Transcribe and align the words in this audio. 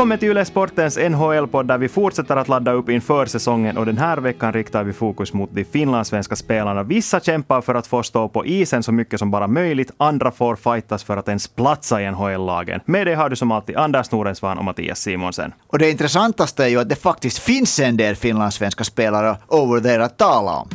Välkommen 0.00 0.18
till 0.18 0.28
Yle 0.30 0.44
Sportens 0.44 0.96
NHL-podd 0.96 1.66
där 1.66 1.78
vi 1.78 1.88
fortsätter 1.88 2.36
att 2.36 2.48
ladda 2.48 2.72
upp 2.72 2.88
inför 2.88 3.26
säsongen 3.26 3.78
och 3.78 3.86
den 3.86 3.98
här 3.98 4.16
veckan 4.16 4.52
riktar 4.52 4.84
vi 4.84 4.92
fokus 4.92 5.32
mot 5.32 5.50
de 5.52 5.64
finlandssvenska 5.64 6.36
spelarna. 6.36 6.82
Vissa 6.82 7.20
kämpar 7.20 7.60
för 7.60 7.74
att 7.74 7.86
få 7.86 8.02
stå 8.02 8.28
på 8.28 8.46
isen 8.46 8.82
så 8.82 8.92
mycket 8.92 9.18
som 9.18 9.30
bara 9.30 9.46
möjligt, 9.46 9.90
andra 9.96 10.30
får 10.30 10.56
fightas 10.56 11.04
för 11.04 11.16
att 11.16 11.28
ens 11.28 11.48
platsa 11.48 12.02
i 12.02 12.10
NHL-lagen. 12.10 12.80
Med 12.84 13.06
det 13.06 13.14
har 13.14 13.28
du 13.28 13.36
som 13.36 13.52
alltid 13.52 13.76
Anders 13.76 14.10
Norensvan 14.10 14.58
och 14.58 14.64
Mattias 14.64 15.00
Simonsen. 15.00 15.52
Och 15.66 15.78
det 15.78 15.90
intressantaste 15.90 16.64
är 16.64 16.68
ju 16.68 16.80
att 16.80 16.88
det 16.88 16.96
faktiskt 16.96 17.38
finns 17.38 17.80
en 17.80 17.96
del 17.96 18.16
finlandssvenska 18.16 18.84
spelare 18.84 19.36
over 19.48 19.80
there 19.80 20.04
att 20.04 20.18
tala 20.18 20.56
om. 20.56 20.68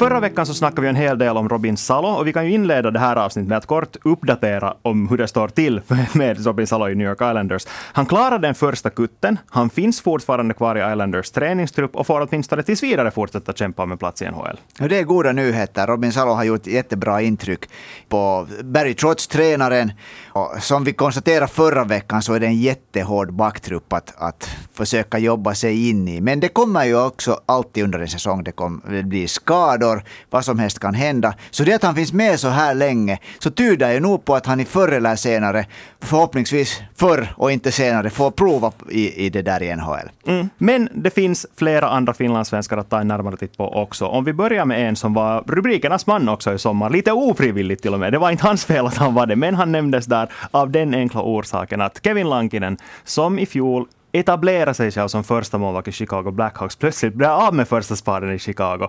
Förra 0.00 0.20
veckan 0.20 0.46
så 0.46 0.54
snackade 0.54 0.82
vi 0.82 0.88
en 0.88 0.96
hel 0.96 1.18
del 1.18 1.36
om 1.36 1.48
Robin 1.48 1.76
Salo 1.76 2.08
och 2.08 2.26
vi 2.26 2.32
kan 2.32 2.46
ju 2.46 2.52
inleda 2.52 2.90
det 2.90 2.98
här 2.98 3.16
avsnittet 3.16 3.48
med 3.48 3.58
att 3.58 3.66
kort 3.66 3.96
uppdatera 4.04 4.74
om 4.82 5.08
hur 5.08 5.16
det 5.18 5.28
står 5.28 5.48
till 5.48 5.80
med 6.12 6.46
Robin 6.46 6.66
Salo 6.66 6.88
i 6.88 6.94
New 6.94 7.06
York 7.06 7.20
Islanders. 7.20 7.66
Han 7.92 8.06
klarade 8.06 8.46
den 8.46 8.54
första 8.54 8.90
kutten, 8.90 9.38
han 9.50 9.70
finns 9.70 10.00
fortfarande 10.00 10.54
kvar 10.54 10.76
i 10.76 10.92
Islanders 10.92 11.30
träningstrupp 11.30 11.96
och 11.96 12.06
får 12.06 12.28
åtminstone 12.30 12.62
tills 12.62 12.82
vidare 12.82 13.10
fortsätta 13.10 13.52
kämpa 13.52 13.86
med 13.86 13.98
plats 13.98 14.22
i 14.22 14.30
NHL. 14.30 14.60
Det 14.88 14.98
är 14.98 15.04
goda 15.04 15.32
nyheter. 15.32 15.86
Robin 15.86 16.12
Salo 16.12 16.32
har 16.32 16.44
gjort 16.44 16.66
jättebra 16.66 17.22
intryck 17.22 17.70
på 18.08 18.46
Barry 18.64 18.94
Trotz, 18.94 19.26
tränaren. 19.26 19.92
Och 20.28 20.54
som 20.60 20.84
vi 20.84 20.92
konstaterade 20.92 21.46
förra 21.46 21.84
veckan 21.84 22.22
så 22.22 22.32
är 22.32 22.40
det 22.40 22.46
en 22.46 22.60
jättehård 22.60 23.32
backtrupp 23.32 23.92
att, 23.92 24.14
att 24.16 24.50
försöka 24.72 25.18
jobba 25.18 25.54
sig 25.54 25.88
in 25.90 26.08
i. 26.08 26.20
Men 26.20 26.40
det 26.40 26.48
kommer 26.48 26.84
ju 26.84 27.00
också 27.00 27.40
alltid 27.46 27.84
under 27.84 27.98
en 27.98 28.08
säsong. 28.08 28.44
Det, 28.44 28.52
kom, 28.52 28.82
det 28.88 29.02
blir 29.02 29.26
skador 29.26 29.89
år, 29.90 30.02
vad 30.30 30.44
som 30.44 30.58
helst 30.58 30.78
kan 30.78 30.94
hända. 30.94 31.34
Så 31.50 31.64
det 31.64 31.74
att 31.74 31.82
han 31.82 31.94
finns 31.94 32.12
med 32.12 32.40
så 32.40 32.48
här 32.48 32.74
länge, 32.74 33.18
så 33.38 33.50
tyder 33.50 33.92
ju 33.92 34.00
nog 34.00 34.24
på 34.24 34.34
att 34.34 34.46
han 34.46 34.60
i 34.60 34.64
förr 34.64 34.92
eller 34.92 35.16
senare, 35.16 35.66
förhoppningsvis 36.00 36.82
förr 36.96 37.34
och 37.36 37.52
inte 37.52 37.72
senare, 37.72 38.10
får 38.10 38.30
prova 38.30 38.72
i, 38.90 39.26
i 39.26 39.30
det 39.30 39.42
där 39.42 39.62
i 39.62 39.76
NHL. 39.76 40.10
Mm. 40.26 40.50
Men 40.58 40.88
det 40.94 41.10
finns 41.10 41.46
flera 41.56 41.88
andra 41.88 42.14
finlandssvenskar 42.14 42.76
att 42.76 42.90
ta 42.90 43.00
en 43.00 43.08
närmare 43.08 43.36
titt 43.36 43.56
på 43.56 43.82
också. 43.82 44.06
Om 44.06 44.24
vi 44.24 44.32
börjar 44.32 44.64
med 44.64 44.88
en 44.88 44.96
som 44.96 45.14
var 45.14 45.44
rubrikernas 45.46 46.06
man 46.06 46.28
också 46.28 46.54
i 46.54 46.58
sommar, 46.58 46.90
lite 46.90 47.12
ofrivilligt 47.12 47.82
till 47.82 47.94
och 47.94 48.00
med. 48.00 48.12
Det 48.12 48.18
var 48.18 48.30
inte 48.30 48.46
hans 48.46 48.64
fel 48.64 48.86
att 48.86 48.96
han 48.96 49.14
var 49.14 49.26
det, 49.26 49.36
men 49.36 49.54
han 49.54 49.72
nämndes 49.72 50.06
där 50.06 50.28
av 50.50 50.70
den 50.70 50.94
enkla 50.94 51.22
orsaken 51.22 51.80
att 51.80 52.00
Kevin 52.04 52.28
Lankinen, 52.28 52.78
som 53.04 53.38
i 53.38 53.46
fjol 53.46 53.86
etablerade 54.12 54.74
sig 54.74 54.90
själv 54.90 55.08
som 55.08 55.24
första 55.24 55.58
målvakt 55.58 55.88
i 55.88 55.92
Chicago 55.92 56.30
Blackhawks, 56.30 56.76
plötsligt 56.76 57.14
blev 57.14 57.30
av 57.30 57.54
med 57.54 57.68
första 57.68 57.96
spaden 57.96 58.32
i 58.34 58.38
Chicago. 58.38 58.88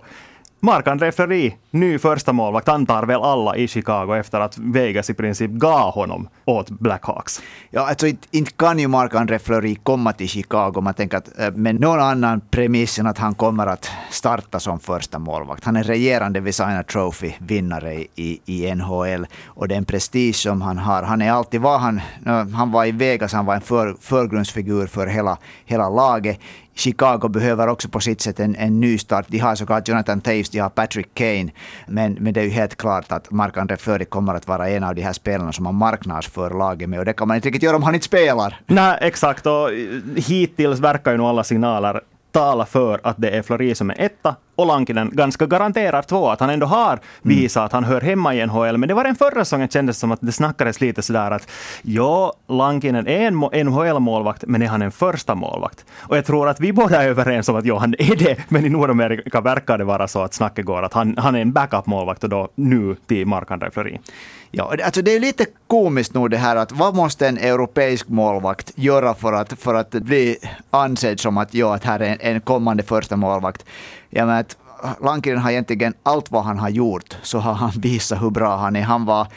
Mark-André 0.63 1.11
Fleury, 1.11 1.53
ny 1.71 1.99
första 1.99 2.33
målvakt, 2.33 2.69
antar 2.69 3.05
väl 3.05 3.21
alla 3.21 3.55
i 3.55 3.67
Chicago 3.67 4.15
efter 4.15 4.39
att 4.39 4.57
Vegas 4.57 5.09
i 5.09 5.13
princip 5.13 5.51
gav 5.51 5.93
honom 5.93 6.27
åt 6.45 6.69
Blackhawks. 6.69 7.41
Ja, 7.69 7.89
alltså 7.89 8.07
inte, 8.07 8.27
inte 8.31 8.51
kan 8.51 8.79
ju 8.79 8.87
Mark-André 8.87 9.39
Fleury 9.39 9.75
komma 9.75 10.13
till 10.13 10.29
Chicago. 10.29 10.81
Man 10.81 10.93
tänker 10.93 11.17
att 11.17 11.39
eh, 11.39 11.51
med 11.51 11.79
någon 11.79 11.99
annan 11.99 12.41
premiss 12.41 12.99
än 12.99 13.07
att 13.07 13.17
han 13.17 13.35
kommer 13.35 13.67
att 13.67 13.89
starta 14.09 14.59
som 14.59 14.79
första 14.79 15.19
målvakt. 15.19 15.63
Han 15.63 15.75
är 15.75 15.83
regerande 15.83 16.39
Visina 16.39 16.83
Trophy-vinnare 16.83 18.05
i, 18.15 18.39
i 18.45 18.75
NHL 18.75 19.27
och 19.45 19.67
den 19.67 19.85
prestige 19.85 20.35
som 20.35 20.61
han 20.61 20.77
har. 20.77 21.03
Han 21.03 21.21
är 21.21 21.31
alltid 21.31 21.61
var 21.61 21.77
han, 21.77 22.01
eh, 22.25 22.47
han 22.47 22.71
var 22.71 22.85
i 22.85 22.91
Vegas, 22.91 23.33
han 23.33 23.45
var 23.45 23.55
en 23.55 23.61
för, 23.61 23.95
förgrundsfigur 24.01 24.87
för 24.87 25.07
hela, 25.07 25.37
hela 25.65 25.89
laget. 25.89 26.39
Chicago 26.75 27.27
behöver 27.29 27.67
också 27.67 27.89
på 27.89 27.99
sitt 27.99 28.21
sätt 28.21 28.39
en, 28.39 28.55
en 28.55 28.79
ny 28.79 28.97
start. 28.97 29.25
De 29.27 29.39
har 29.39 29.55
såklart 29.55 29.87
Jonathan 29.87 30.21
Taves, 30.21 30.49
de 30.49 30.59
har 30.59 30.69
Patrick 30.69 31.13
Kane. 31.13 31.51
Men, 31.87 32.13
men 32.13 32.33
det 32.33 32.39
är 32.39 32.43
ju 32.43 32.49
helt 32.49 32.75
klart 32.75 33.11
att 33.11 33.31
Mark-André 33.31 33.77
Fleury 33.77 34.05
kommer 34.05 34.35
att 34.35 34.47
vara 34.47 34.69
en 34.69 34.83
av 34.83 34.95
de 34.95 35.01
här 35.01 35.13
spelarna 35.13 35.51
som 35.51 35.63
man 35.63 35.75
marknadsför 35.75 36.49
laget 36.49 36.89
med. 36.89 36.99
Och 36.99 37.05
det 37.05 37.13
kan 37.13 37.27
man 37.27 37.35
inte 37.35 37.47
riktigt 37.47 37.63
göra 37.63 37.75
om 37.75 37.83
han 37.83 37.93
inte 37.93 38.05
spelar. 38.05 38.59
Nej, 38.67 38.97
exakt. 39.01 39.45
Och 39.45 39.69
hittills 40.15 40.79
verkar 40.79 41.11
ju 41.11 41.17
nog 41.17 41.27
alla 41.27 41.43
signaler 41.43 42.01
tala 42.31 42.65
för 42.65 42.99
att 43.03 43.15
det 43.17 43.29
är 43.29 43.41
Fleury 43.41 43.75
som 43.75 43.89
är 43.89 43.95
etta 44.01 44.35
och 44.61 44.67
Lankinen 44.67 45.09
ganska 45.13 45.45
garanterat 45.45 46.07
två. 46.07 46.29
Att 46.29 46.39
han 46.39 46.49
ändå 46.49 46.65
har 46.65 46.99
visat 47.21 47.61
mm. 47.61 47.65
att 47.65 47.71
han 47.71 47.83
hör 47.83 48.01
hemma 48.01 48.35
i 48.35 48.45
NHL. 48.45 48.77
Men 48.77 48.87
det 48.87 48.93
var 48.93 49.03
den 49.03 49.15
förra 49.15 49.45
säsongen 49.45 49.69
kändes 49.69 49.99
som 49.99 50.11
att 50.11 50.19
det 50.21 50.31
snackades 50.31 50.81
lite 50.81 51.01
sådär 51.01 51.31
att 51.31 51.47
ja, 51.81 52.33
Lankinen 52.47 53.07
är 53.07 53.27
en 53.27 53.65
NHL-målvakt, 53.65 54.43
men 54.47 54.61
är 54.61 54.67
han 54.67 54.81
en 54.81 54.91
första 54.91 55.35
målvakt? 55.35 55.85
Och 55.99 56.17
jag 56.17 56.25
tror 56.25 56.49
att 56.49 56.59
vi 56.59 56.73
båda 56.73 57.03
är 57.03 57.07
överens 57.07 57.49
om 57.49 57.55
att 57.55 57.65
ja, 57.65 57.77
han 57.77 57.95
är 57.99 58.15
det. 58.15 58.37
Men 58.49 58.65
i 58.65 58.69
Nordamerika 58.69 59.41
verkar 59.41 59.77
det 59.77 59.83
vara 59.83 60.07
så 60.07 60.21
att 60.21 60.33
snacket 60.33 60.65
går 60.65 60.83
att 60.83 60.93
han, 60.93 61.15
han 61.17 61.35
är 61.35 61.41
en 61.41 61.51
backup-målvakt 61.51 62.23
och 62.23 62.29
då 62.29 62.49
nu 62.55 62.95
till 63.07 63.27
Mark-André 63.27 63.71
Fleury. 63.71 63.97
Ja, 64.53 64.73
alltså 64.83 65.01
det 65.01 65.15
är 65.15 65.19
lite 65.19 65.45
komiskt 65.67 66.13
nog 66.13 66.29
det 66.31 66.37
här 66.37 66.55
att 66.55 66.71
vad 66.71 66.95
måste 66.95 67.27
en 67.27 67.37
europeisk 67.37 68.09
målvakt 68.09 68.71
göra 68.75 69.13
för 69.13 69.33
att, 69.33 69.53
för 69.59 69.73
att 69.73 69.91
bli 69.91 70.37
ansedd 70.69 71.19
som 71.19 71.37
att, 71.37 71.53
ja, 71.53 71.75
att 71.75 71.83
här 71.83 71.99
är 71.99 72.09
en, 72.09 72.17
en 72.35 72.41
kommande 72.41 72.83
första 72.83 73.15
målvakt. 73.15 73.65
Jag 74.13 74.27
menar 74.27 74.39
att 74.39 74.57
Lankinen 75.01 75.37
har 75.37 75.51
egentligen 75.51 75.93
allt 76.03 76.31
vad 76.31 76.43
han 76.43 76.59
har 76.59 76.69
gjort, 76.69 77.17
så 77.21 77.39
har 77.39 77.53
han 77.53 77.71
visat 77.71 78.21
hur 78.21 78.29
bra 78.29 78.57
han 78.57 78.75
är. 78.75 78.81
Han 78.81 79.05
var 79.05 79.27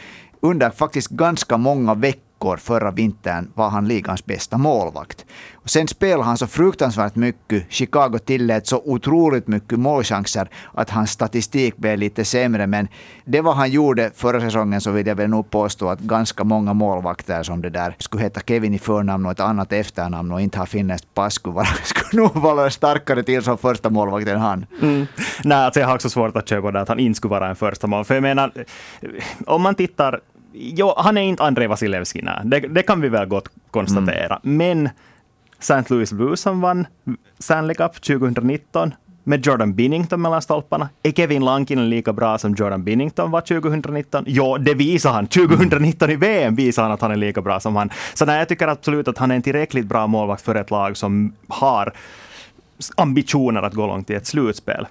under 0.40 0.70
faktiskt 0.70 1.08
ganska 1.08 1.56
många 1.56 1.94
veckor 1.94 2.23
veckor 2.44 2.56
förra 2.56 2.90
vintern 2.90 3.50
var 3.54 3.70
han 3.70 3.88
ligans 3.88 4.26
bästa 4.26 4.58
målvakt. 4.58 5.24
Och 5.54 5.70
sen 5.70 5.88
spelade 5.88 6.24
han 6.24 6.36
så 6.36 6.46
fruktansvärt 6.46 7.16
mycket. 7.16 7.72
Chicago 7.72 8.18
tillät 8.18 8.66
så 8.66 8.82
otroligt 8.84 9.48
mycket 9.48 9.78
målchanser 9.78 10.48
att 10.74 10.90
hans 10.90 11.10
statistik 11.10 11.76
blev 11.76 11.98
lite 11.98 12.24
sämre. 12.24 12.66
Men 12.66 12.88
det 13.24 13.40
vad 13.40 13.56
han 13.56 13.70
gjorde 13.70 14.10
förra 14.14 14.40
säsongen 14.40 14.80
så 14.80 14.90
vill 14.90 15.06
jag 15.06 15.16
väl 15.16 15.30
nog 15.30 15.50
påstå 15.50 15.88
att 15.88 16.00
ganska 16.00 16.44
många 16.44 16.74
målvakter 16.74 17.42
som 17.42 17.62
det 17.62 17.70
där 17.70 17.94
skulle 17.98 18.22
heta 18.22 18.40
Kevin 18.40 18.74
i 18.74 18.78
förnamn 18.78 19.26
och 19.26 19.32
ett 19.32 19.40
annat 19.40 19.72
efternamn 19.72 20.32
och 20.32 20.40
inte 20.40 20.58
ha 20.58 20.66
finländskt 20.66 21.14
pass 21.14 21.34
skulle, 21.34 21.54
vara, 21.54 21.66
skulle 21.84 22.22
nog 22.22 22.36
vara 22.36 22.70
starkare 22.70 23.22
till 23.22 23.42
som 23.42 23.58
första 23.58 23.90
målvakt 23.90 24.28
än 24.28 24.40
han. 24.40 24.66
Mm. 24.82 25.06
Nej, 25.44 25.58
alltså 25.58 25.80
jag 25.80 25.88
har 25.88 25.94
också 25.94 26.10
svårt 26.10 26.36
att 26.36 26.48
köpa 26.48 26.70
det 26.70 26.80
att 26.80 26.88
han 26.88 26.98
inte 26.98 27.16
skulle 27.16 27.30
vara 27.30 27.48
en 27.48 27.56
första 27.56 27.86
mål. 27.86 28.04
För 28.04 28.14
jag 28.14 28.22
menar, 28.22 28.52
om 29.46 29.62
man 29.62 29.74
tittar 29.74 30.20
jo, 30.54 30.94
han 30.96 31.16
är 31.16 31.22
inte 31.22 31.42
Andrei 31.42 31.66
Vasilevski. 31.66 32.24
Det, 32.44 32.60
det, 32.60 32.82
kan 32.82 33.00
vi 33.00 33.08
väl 33.08 33.26
gott 33.26 33.48
konstatera. 33.70 34.40
Mm. 34.44 34.56
Men 34.56 34.88
St. 35.58 35.94
Louis 35.94 36.12
Blues 36.12 36.40
som 36.40 36.60
vann 36.60 36.86
Stanley 37.38 37.74
Cup 37.74 38.02
2019 38.02 38.94
med 39.24 39.46
Jordan 39.46 39.74
Binnington 39.74 40.22
mellan 40.22 40.42
stolparna. 40.42 40.88
Är 41.02 41.12
Kevin 41.12 41.44
Lankinen 41.44 41.90
lika 41.90 42.12
bra 42.12 42.38
som 42.38 42.54
Jordan 42.54 42.84
Binnington 42.84 43.30
var 43.30 43.40
2019? 43.40 44.24
Jo, 44.26 44.56
det 44.58 44.74
visar 44.74 45.12
han. 45.12 45.26
2019 45.26 46.10
i 46.10 46.16
VM 46.16 46.54
visar 46.54 46.82
han 46.82 46.92
att 46.92 47.00
han 47.00 47.10
är 47.10 47.16
lika 47.16 47.42
bra 47.42 47.60
som 47.60 47.76
han. 47.76 47.90
Så 48.14 48.24
nej, 48.24 48.38
jag 48.38 48.48
tycker 48.48 48.68
absolut 48.68 49.08
att 49.08 49.18
han 49.18 49.30
är 49.30 49.34
en 49.34 49.42
tillräckligt 49.42 49.86
bra 49.86 50.06
målvakt 50.06 50.42
för 50.42 50.54
ett 50.54 50.70
lag 50.70 50.96
som 50.96 51.32
har 51.48 51.92
ambitioner 52.96 53.62
att 53.62 53.74
gå 53.74 53.86
långt 53.86 54.10
i 54.10 54.14
ett 54.14 54.26
slutspel. 54.26 54.86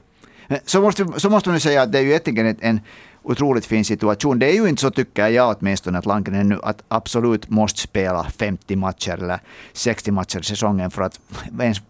Så 0.65 0.81
måste, 0.81 1.07
så 1.17 1.29
måste 1.29 1.49
man 1.49 1.59
säga 1.59 1.81
att 1.81 1.91
det 1.91 1.97
är 1.97 2.03
ju 2.03 2.09
egentligen 2.09 2.55
en 2.59 2.79
otroligt 3.23 3.65
fin 3.65 3.85
situation. 3.85 4.39
Det 4.39 4.45
är 4.45 4.53
ju 4.53 4.69
inte 4.69 4.81
så, 4.81 4.91
tycker 4.91 5.27
jag 5.27 5.55
åtminstone, 5.59 5.97
att 5.97 6.05
Landgren 6.05 6.49
nu 6.49 6.59
att 6.63 6.83
absolut 6.87 7.49
måste 7.49 7.79
spela 7.79 8.23
50 8.23 8.75
matcher 8.75 9.13
eller 9.13 9.39
60 9.73 10.11
matcher 10.11 10.39
i 10.39 10.43
säsongen 10.43 10.91
för 10.91 11.01
att 11.01 11.19
ens 11.59 11.81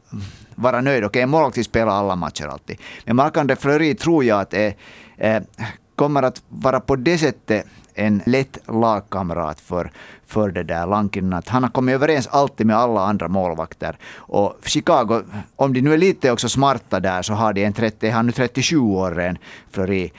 vara 0.55 0.81
nöjd. 0.81 1.03
Okej, 1.03 1.21
en 1.21 1.29
målvakt 1.29 1.65
spelar 1.65 1.91
alla 1.91 2.15
matcher 2.15 2.47
alltid. 2.47 2.77
Men 3.05 3.15
Markan 3.15 3.47
de 3.47 3.55
Fleury 3.55 3.95
tror 3.95 4.23
jag 4.23 4.39
att 4.39 4.53
är, 4.53 4.75
eh, 5.17 5.43
kommer 5.95 6.23
att 6.23 6.43
vara 6.49 6.79
på 6.79 6.95
det 6.95 7.17
sättet 7.17 7.65
en 7.95 8.21
lätt 8.25 8.57
lagkamrat 8.67 9.59
för, 9.61 9.91
för 10.25 10.51
det 10.51 10.63
där 10.63 10.87
Lankinen. 10.87 11.33
Att 11.33 11.49
han 11.49 11.63
har 11.63 11.69
kommit 11.69 11.95
överens 11.95 12.27
alltid 12.27 12.67
med 12.67 12.77
alla 12.77 13.01
andra 13.01 13.27
målvakter. 13.27 13.97
Och 14.15 14.57
Chicago, 14.65 15.23
om 15.55 15.73
de 15.73 15.81
nu 15.81 15.93
är 15.93 15.97
lite 15.97 16.31
också 16.31 16.49
smarta 16.49 16.99
där, 16.99 17.21
så 17.21 17.33
har 17.33 17.53
de 17.53 17.65
en 17.65 17.73
30, 17.73 18.09
han 18.09 18.25
nu 18.25 18.31
37 18.31 18.77
år 18.77 19.19
än 19.19 19.37
Fleury. 19.71 20.09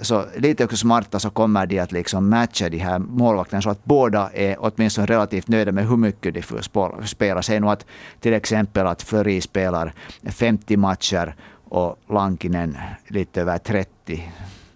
Så 0.00 0.24
lite 0.36 0.64
också 0.64 0.76
smarta 0.76 1.18
så 1.18 1.30
kommer 1.30 1.66
de 1.66 1.78
att 1.78 1.92
liksom 1.92 2.28
matcha 2.28 2.68
de 2.68 2.78
här 2.78 2.98
målvakterna 2.98 3.62
så 3.62 3.70
att 3.70 3.84
båda 3.84 4.30
är 4.34 4.56
åtminstone 4.58 5.06
relativt 5.06 5.48
nöjda 5.48 5.72
med 5.72 5.88
hur 5.88 5.96
mycket 5.96 6.34
de 6.34 6.42
får 6.42 7.06
spela. 7.06 7.42
Säg 7.42 7.60
nu 7.60 7.68
att 7.68 7.86
till 8.20 8.34
exempel 8.34 8.86
att 8.86 9.02
Fleury 9.02 9.40
spelar 9.40 9.92
50 10.24 10.76
matcher 10.76 11.34
och 11.68 11.98
Lankinen 12.08 12.76
lite 13.08 13.40
över 13.40 13.58
30. 13.58 14.32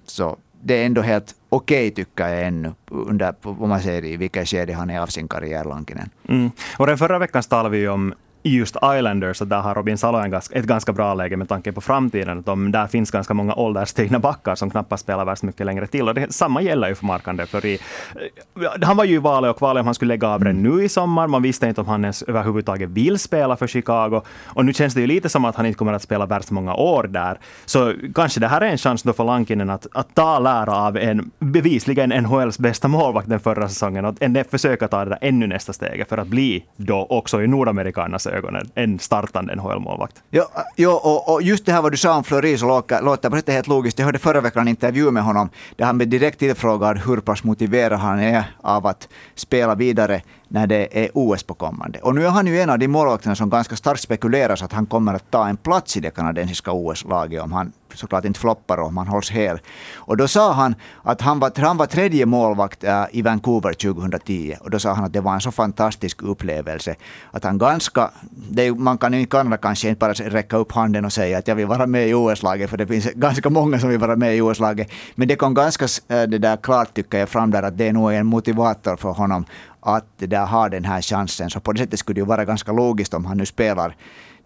Så 0.07 0.37
det 0.63 0.75
är 0.83 0.87
ändå 0.87 1.03
helt 1.03 1.35
okej 1.49 1.89
okay, 1.89 2.05
tycker 2.05 2.29
jag 2.29 2.47
ännu, 2.47 2.73
under, 2.91 3.35
vad 3.43 3.69
man 3.69 3.81
säger 3.81 4.05
i 4.05 4.17
vilket 4.17 4.49
skede 4.49 4.73
han 4.73 4.91
är 4.91 5.01
av 5.01 5.07
sin 5.07 5.29
karriär, 5.29 5.65
Lankinen. 5.65 6.11
Mm. 6.29 6.51
Och 6.79 6.87
den 6.87 6.99
förra 6.99 7.19
veckan 7.19 7.43
talade 7.43 7.79
vi 7.79 7.89
om 7.89 8.15
just 8.43 8.77
Islanders, 8.77 9.41
och 9.41 9.47
där 9.47 9.61
har 9.61 9.75
Robin 9.75 9.99
Salo 9.99 10.19
ett 10.51 10.65
ganska 10.65 10.93
bra 10.93 11.15
läge 11.15 11.37
med 11.37 11.49
tanke 11.49 11.73
på 11.73 11.81
framtiden. 11.81 12.39
Att 12.39 12.47
de, 12.47 12.73
där 12.73 12.87
finns 12.87 13.11
ganska 13.11 13.35
många 13.35 13.55
ålderstigna 13.55 14.19
backar 14.19 14.55
som 14.55 14.71
knappast 14.71 15.03
spelar 15.03 15.25
värst 15.25 15.43
mycket 15.43 15.67
längre 15.67 15.87
till. 15.87 16.09
Och 16.09 16.15
det, 16.15 16.33
samma 16.33 16.63
gäller 16.63 16.89
ju 16.89 16.95
för 16.95 17.07
Markande 17.07 17.47
Fleury. 17.47 17.79
Han 18.83 18.97
var 18.97 19.05
ju 19.05 19.15
i 19.15 19.19
valet 19.19 19.51
och 19.51 19.59
kvalet 19.59 19.81
om 19.81 19.87
han 19.87 19.95
skulle 19.95 20.15
lägga 20.15 20.29
av 20.29 20.45
den 20.45 20.63
nu 20.63 20.85
i 20.85 20.89
sommar. 20.89 21.27
Man 21.27 21.43
visste 21.43 21.67
inte 21.67 21.81
om 21.81 21.87
han 21.87 22.05
ens 22.05 22.23
överhuvudtaget 22.23 22.91
vill 22.91 23.19
spela 23.19 23.57
för 23.57 23.67
Chicago. 23.67 24.23
Och 24.45 24.65
nu 24.65 24.73
känns 24.73 24.95
det 24.95 25.01
ju 25.01 25.07
lite 25.07 25.29
som 25.29 25.45
att 25.45 25.57
han 25.57 25.67
inte 25.67 25.79
kommer 25.79 25.93
att 25.93 26.03
spela 26.03 26.27
värst 26.27 26.51
många 26.51 26.75
år 26.75 27.05
där. 27.05 27.39
Så 27.67 27.95
kanske 28.15 28.41
det 28.41 28.49
här 28.49 28.61
är 28.61 28.67
en 28.67 28.79
chans 28.79 29.03
då 29.03 29.13
för 29.13 29.25
Lankinen 29.25 29.71
att, 29.71 29.87
att 29.93 30.15
ta 30.15 30.39
lära 30.39 30.77
av 30.77 30.97
en 30.97 31.31
bevisligen 31.39 32.11
NHLs 32.23 32.59
bästa 32.59 32.89
målvakt 32.89 33.29
den 33.29 33.41
förra 33.41 33.69
säsongen 33.69 34.05
och 34.05 34.17
en, 34.21 34.45
försöka 34.51 34.89
ta 34.89 35.05
det 35.05 35.11
där 35.11 35.19
ännu 35.21 35.47
nästa 35.47 35.73
steget 35.73 36.09
för 36.09 36.19
att 36.19 36.29
bli 36.29 36.65
då 36.77 37.07
också 37.11 37.43
i 37.43 37.47
Nordamerikanernas 37.47 38.28
ögonen 38.31 38.71
en 38.75 38.99
startande 38.99 39.55
NHL-målvakt. 39.57 40.23
Jo, 40.31 40.43
äh, 40.43 40.63
jo 40.77 40.91
och, 40.91 41.35
och, 41.35 41.43
just 41.43 41.67
det 41.67 41.73
här 41.73 41.83
vad 41.83 41.93
du 41.93 41.97
sa 41.97 42.17
om 42.17 42.25
Fleury 42.25 42.59
så 42.59 42.67
låter, 42.67 43.03
låter 43.03 43.31
på 43.31 43.53
helt 43.53 43.67
logiskt. 43.67 43.99
Jag 43.99 44.07
hörde 44.07 44.19
förra 44.19 44.41
veckan 44.41 44.63
en 44.63 44.69
intervju 44.69 45.11
med 45.11 45.23
honom 45.23 45.49
där 45.77 45.85
han 45.85 45.99
blev 45.99 46.09
direkt 46.09 46.39
tillfrågad 46.39 46.99
hur 46.99 47.21
pass 47.21 47.45
motiverad 47.45 47.99
han 48.01 48.21
är 48.21 48.45
av 48.61 48.87
att 48.87 49.09
spela 49.35 49.75
vidare 49.75 50.23
när 50.49 50.67
det 50.67 51.05
är 51.05 51.11
OS 51.15 51.43
på 51.43 51.55
kommande. 51.55 51.99
Och 51.99 52.15
nu 52.15 52.27
är 52.27 52.31
han 52.31 52.47
ju 52.47 52.61
en 52.61 52.71
av 52.71 52.79
de 52.79 52.89
målvakterna 52.89 53.35
som 53.35 53.51
ganska 53.51 53.77
starkt 53.77 54.01
spekuleras 54.01 54.63
att 54.63 54.73
han 54.73 54.87
kommer 54.87 55.15
att 55.15 55.31
ta 55.31 55.49
en 55.49 55.57
plats 55.57 55.97
i 55.97 56.01
det 56.01 56.11
kanadensiska 56.11 56.73
OS-laget 56.73 57.43
om 57.43 57.53
han 57.53 57.73
såklart 57.95 58.25
inte 58.25 58.41
floppar 58.41 58.79
om 58.81 58.97
han 58.97 59.07
hålls 59.07 59.31
hel. 59.31 59.59
Och 59.97 60.17
då 60.17 60.29
sa 60.29 60.53
han 60.53 60.75
att 61.03 61.21
han 61.21 61.39
var, 61.39 61.53
han 61.61 61.77
var 61.77 61.87
tredje 61.87 62.27
målvakt 62.27 62.85
äh, 62.85 63.05
i 63.11 63.23
Vancouver 63.23 63.73
2010. 63.73 64.57
Och 64.61 64.71
då 64.71 64.79
sa 64.79 64.93
han 64.93 65.05
att 65.05 65.13
det 65.13 65.21
var 65.21 65.35
en 65.35 65.41
så 65.41 65.51
fantastisk 65.51 66.23
upplevelse. 66.23 66.95
Att 67.31 67.45
han 67.45 67.59
ganska, 67.59 68.11
det, 68.31 68.73
man 68.73 68.99
kan 68.99 69.15
i 69.15 69.27
Kanada 69.27 69.57
kanske 69.57 69.89
inte 69.89 69.99
bara 69.99 70.13
räcka 70.13 70.57
upp 70.57 70.73
handen 70.73 71.05
och 71.05 71.13
säga 71.13 71.39
att 71.39 71.49
jag 71.49 71.55
vill 71.55 71.67
vara 71.67 71.87
med 71.87 72.09
i 72.09 72.15
OS-laget, 72.15 72.71
för 72.71 72.77
det 72.77 72.87
finns 72.87 73.05
ganska 73.15 73.51
många 73.51 73.79
som 73.79 73.89
vill 73.91 73.99
vara 73.99 74.17
med 74.17 74.37
i 74.37 74.41
OS-laget. 74.41 74.91
Men 75.15 75.29
det 75.29 75.37
kom 75.37 75.55
ganska 75.55 75.85
äh, 75.85 76.23
det 76.23 76.39
där 76.39 76.57
klart 76.57 76.95
tycker 76.95 77.19
jag 77.19 77.29
fram 77.29 77.51
där 77.51 77.63
att 77.63 77.79
det 77.79 77.89
är 77.89 77.93
nog 77.93 78.13
en 78.13 78.27
motivator 78.27 78.97
för 78.97 79.11
honom 79.11 79.45
att 79.97 80.07
det 80.19 80.27
där 80.27 80.47
har 80.47 80.69
den 80.69 80.85
här 80.85 81.03
chansen. 81.03 81.51
Så 81.51 81.61
på 81.61 81.73
det 81.73 81.79
sättet 81.79 81.99
skulle 81.99 82.15
det 82.15 82.21
ju 82.21 82.27
vara 82.27 82.45
ganska 82.45 82.73
logiskt 82.73 83.15
om 83.15 83.25
han 83.25 83.37
nu 83.37 83.47
spelar 83.47 83.97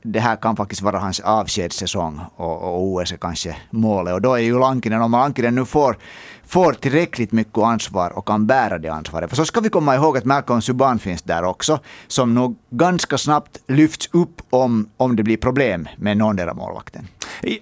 det 0.02 0.20
här 0.20 0.36
kan 0.36 0.56
faktiskt 0.56 0.82
vara 0.82 0.98
hans 0.98 1.20
avskedssäsong 1.20 2.20
och, 2.36 2.62
och 2.62 2.82
OS 2.82 3.12
är 3.12 3.16
kanske 3.16 3.56
målet. 3.70 4.14
Och 4.14 4.22
då 4.22 4.34
är 4.34 4.38
ju 4.38 4.58
Lankinen, 4.58 5.02
om 5.02 5.12
Lankinen 5.12 5.54
nu 5.54 5.64
får, 5.64 5.98
får 6.46 6.72
tillräckligt 6.72 7.32
mycket 7.32 7.58
ansvar 7.58 8.10
och 8.10 8.26
kan 8.26 8.46
bära 8.46 8.78
det 8.78 8.88
ansvaret. 8.88 9.30
För 9.30 9.36
så 9.36 9.44
ska 9.44 9.60
vi 9.60 9.68
komma 9.68 9.94
ihåg 9.94 10.18
att 10.18 10.24
Malcolm 10.24 10.62
Subban 10.62 10.98
finns 10.98 11.22
där 11.22 11.44
också, 11.44 11.78
som 12.06 12.34
nog 12.34 12.56
ganska 12.70 13.18
snabbt 13.18 13.58
lyfts 13.66 14.08
upp 14.12 14.42
om, 14.50 14.88
om 14.96 15.16
det 15.16 15.22
blir 15.22 15.36
problem 15.36 15.88
med 15.96 16.16
någondera 16.16 16.54
målvakten. 16.54 17.08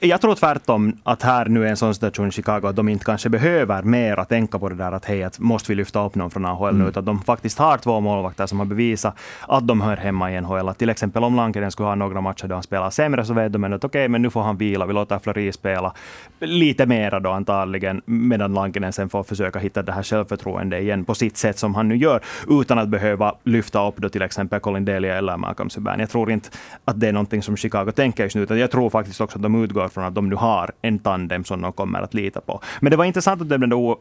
Jag 0.01 0.21
tror 0.21 0.35
tvärtom 0.35 0.97
att 1.03 1.23
här 1.23 1.47
nu 1.47 1.67
är 1.67 1.71
en 1.71 1.77
sån 1.77 1.95
situation 1.95 2.29
i 2.29 2.31
Chicago 2.31 2.61
att 2.65 2.77
de 2.77 2.89
inte 2.89 3.05
kanske 3.05 3.29
behöver 3.29 3.83
mer 3.83 4.17
att 4.17 4.29
tänka 4.29 4.59
på 4.59 4.69
det 4.69 4.75
där 4.75 4.93
att 4.93 5.05
hej, 5.05 5.23
att 5.23 5.39
måste 5.39 5.73
vi 5.73 5.77
lyfta 5.77 6.07
upp 6.07 6.15
någon 6.15 6.31
från 6.31 6.45
AHL 6.45 6.69
mm. 6.69 6.83
nu, 6.83 6.89
utan 6.89 7.05
de 7.05 7.23
faktiskt 7.23 7.59
har 7.59 7.79
två 7.79 8.01
målvakter 8.01 8.47
som 8.47 8.59
har 8.59 8.67
bevisat 8.67 9.19
att 9.49 9.67
de 9.67 9.81
hör 9.81 9.97
hemma 9.97 10.33
i 10.33 10.41
NHL. 10.41 10.69
Att 10.69 10.79
till 10.79 10.91
exempel 10.91 11.25
om 11.25 11.37
Lankinen 11.37 11.71
skulle 11.71 11.89
ha 11.89 11.95
några 11.95 12.21
matcher 12.21 12.47
då 12.47 12.55
han 12.55 12.63
spelar 12.63 12.91
sämre 12.91 13.25
så 13.25 13.35
vet 13.35 13.53
de 13.53 13.65
att 13.65 13.85
okej, 13.85 13.87
okay, 13.87 14.09
men 14.09 14.23
nu 14.23 14.31
får 14.31 14.43
han 14.43 14.57
vila, 14.57 14.87
vi 14.87 14.93
låter 14.93 15.19
Fleury 15.19 15.53
spela 15.53 15.95
lite 16.41 16.87
mera 16.87 17.21
då 17.21 17.31
antagligen, 17.31 18.03
medan 18.05 18.55
Lankinen 18.55 18.93
sen 18.93 19.09
får 19.09 19.23
försöka 19.23 19.59
hitta 19.59 19.83
det 19.83 19.93
här 19.93 20.03
självförtroendet 20.03 20.83
igen 20.83 21.05
på 21.05 21.15
sitt 21.15 21.37
sätt 21.37 21.59
som 21.59 21.75
han 21.75 21.89
nu 21.89 21.97
gör, 21.97 22.21
utan 22.49 22.79
att 22.79 22.89
behöva 22.89 23.35
lyfta 23.45 23.89
upp 23.89 23.97
då 23.97 24.09
till 24.09 24.23
exempel 24.23 24.61
Colin 24.61 24.85
Delia 24.85 25.19
eller 25.19 25.37
Malcolm 25.37 25.71
Subban. 25.71 26.01
Jag 26.01 26.11
tror 26.11 26.31
inte 26.31 26.49
att 26.85 27.01
det 27.01 27.09
är 27.09 27.13
någonting 27.13 27.43
som 27.43 27.57
Chicago 27.57 27.93
tänker 27.97 28.23
just 28.25 28.37
nu, 28.37 28.43
utan 28.43 28.59
jag 28.59 28.71
tror 28.71 28.91
faktiskt 28.91 29.21
också 29.21 29.39
att 29.39 29.43
de 29.43 29.55
utgår 29.71 29.89
från 29.89 30.05
att 30.05 30.15
de 30.15 30.29
nu 30.29 30.37
har 30.37 30.71
en 30.83 30.99
tandem 30.99 31.45
som 31.45 31.63
de 31.63 31.73
kommer 31.73 32.01
att 32.01 32.15
lita 32.15 32.41
på. 32.41 32.61
Men 32.81 32.91
det 32.91 32.97
var 32.97 33.05
intressant 33.05 33.43
att 33.43 33.49
du 33.49 33.59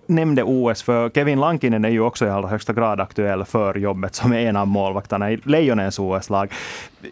nämnde 0.08 0.44
OS, 0.44 0.84
för 0.84 1.10
Kevin 1.10 1.40
Lankinen 1.40 1.86
är 1.86 1.90
ju 1.90 2.02
också 2.02 2.26
i 2.26 2.30
allra 2.30 2.50
högsta 2.50 2.74
grad 2.74 3.00
aktuell 3.00 3.46
för 3.46 3.76
jobbet 3.76 4.16
som 4.16 4.34
en 4.34 4.56
av 4.56 4.68
målvakterna 4.68 5.32
i 5.32 5.40
Lejonens 5.44 6.00
OS-lag. 6.00 6.52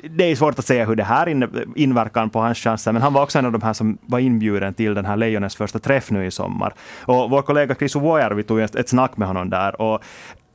Det 0.10 0.32
är 0.32 0.36
svårt 0.36 0.60
att 0.60 0.66
säga 0.66 0.86
hur 0.86 0.96
det 0.96 1.04
här 1.04 1.48
inverkar 1.76 2.28
på 2.28 2.40
hans 2.40 2.58
chanser, 2.58 2.92
men 2.92 3.02
han 3.02 3.14
var 3.14 3.24
också 3.24 3.40
en 3.40 3.46
av 3.46 3.52
de 3.52 3.62
här 3.62 3.74
som 3.74 3.98
var 4.02 4.20
inbjuden 4.20 4.74
till 4.74 4.94
den 4.94 5.06
här 5.06 5.18
Lejonens 5.18 5.56
första 5.56 5.80
träff 5.80 6.12
nu 6.12 6.26
i 6.26 6.32
sommar. 6.32 6.74
Och 7.06 7.30
vår 7.30 7.42
kollega 7.42 7.76
Chris 7.76 7.96
vi 8.36 8.44
tog 8.44 8.60
ett 8.60 8.90
snack 8.90 9.18
med 9.18 9.28
honom 9.28 9.50
där. 9.50 9.82
Och 9.82 10.04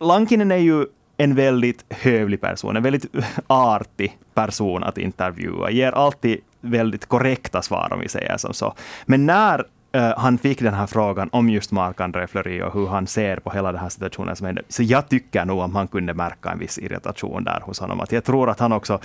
Lankinen 0.01 0.51
är 0.51 0.57
ju 0.57 0.87
en 1.17 1.35
väldigt 1.35 1.85
hövlig 1.91 2.41
person, 2.41 2.77
en 2.77 2.83
väldigt 2.83 3.07
artig 3.47 4.19
person 4.35 4.85
att 4.85 4.99
intervjua. 4.99 5.71
Ger 5.71 5.93
alltid 5.93 6.41
väldigt 6.63 7.07
korrekta 7.07 7.63
svar 7.63 7.89
om 7.93 8.01
vi 8.01 8.09
säger 8.09 8.37
som 8.37 8.55
så. 8.55 8.75
Men 9.07 9.27
när 9.27 9.59
uh, 9.97 10.13
han 10.17 10.39
fick 10.39 10.59
den 10.59 10.75
här 10.75 10.87
frågan 10.87 11.29
om 11.33 11.51
just 11.51 11.73
Marc-André 11.73 12.27
Fleury 12.27 12.63
och 12.63 12.73
hur 12.73 12.87
han 12.87 13.07
ser 13.07 13.37
på 13.37 13.51
hela 13.51 13.73
den 13.73 13.81
här 13.81 13.89
situationen 13.89 14.37
som 14.37 14.47
hände, 14.47 14.63
så 14.69 14.83
jag 14.83 15.09
tycker 15.09 15.45
nog 15.45 15.61
att 15.61 15.71
man 15.71 15.89
kunde 15.89 16.15
märka 16.15 16.51
en 16.51 16.59
viss 16.59 16.79
irritation 16.79 17.45
där 17.45 17.61
hos 17.61 17.81
honom. 17.81 18.01
Att 18.01 18.13
jag 18.13 18.25
tror 18.25 18.51
att 18.51 18.61
han 18.61 18.73
också 18.73 19.01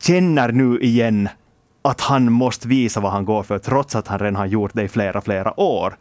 känner 0.00 0.52
nu 0.52 0.78
igen 0.80 1.28
att 1.82 2.00
han 2.00 2.32
måste 2.32 2.68
visa 2.68 3.00
vad 3.00 3.12
han 3.12 3.24
går 3.24 3.42
för, 3.42 3.58
trots 3.58 3.96
att 3.96 4.08
han 4.08 4.18
redan 4.18 4.36
har 4.36 4.46
gjort 4.46 4.70
det 4.74 4.82
i 4.82 4.88
flera, 4.88 5.20
flera 5.20 5.60
år. 5.60 5.96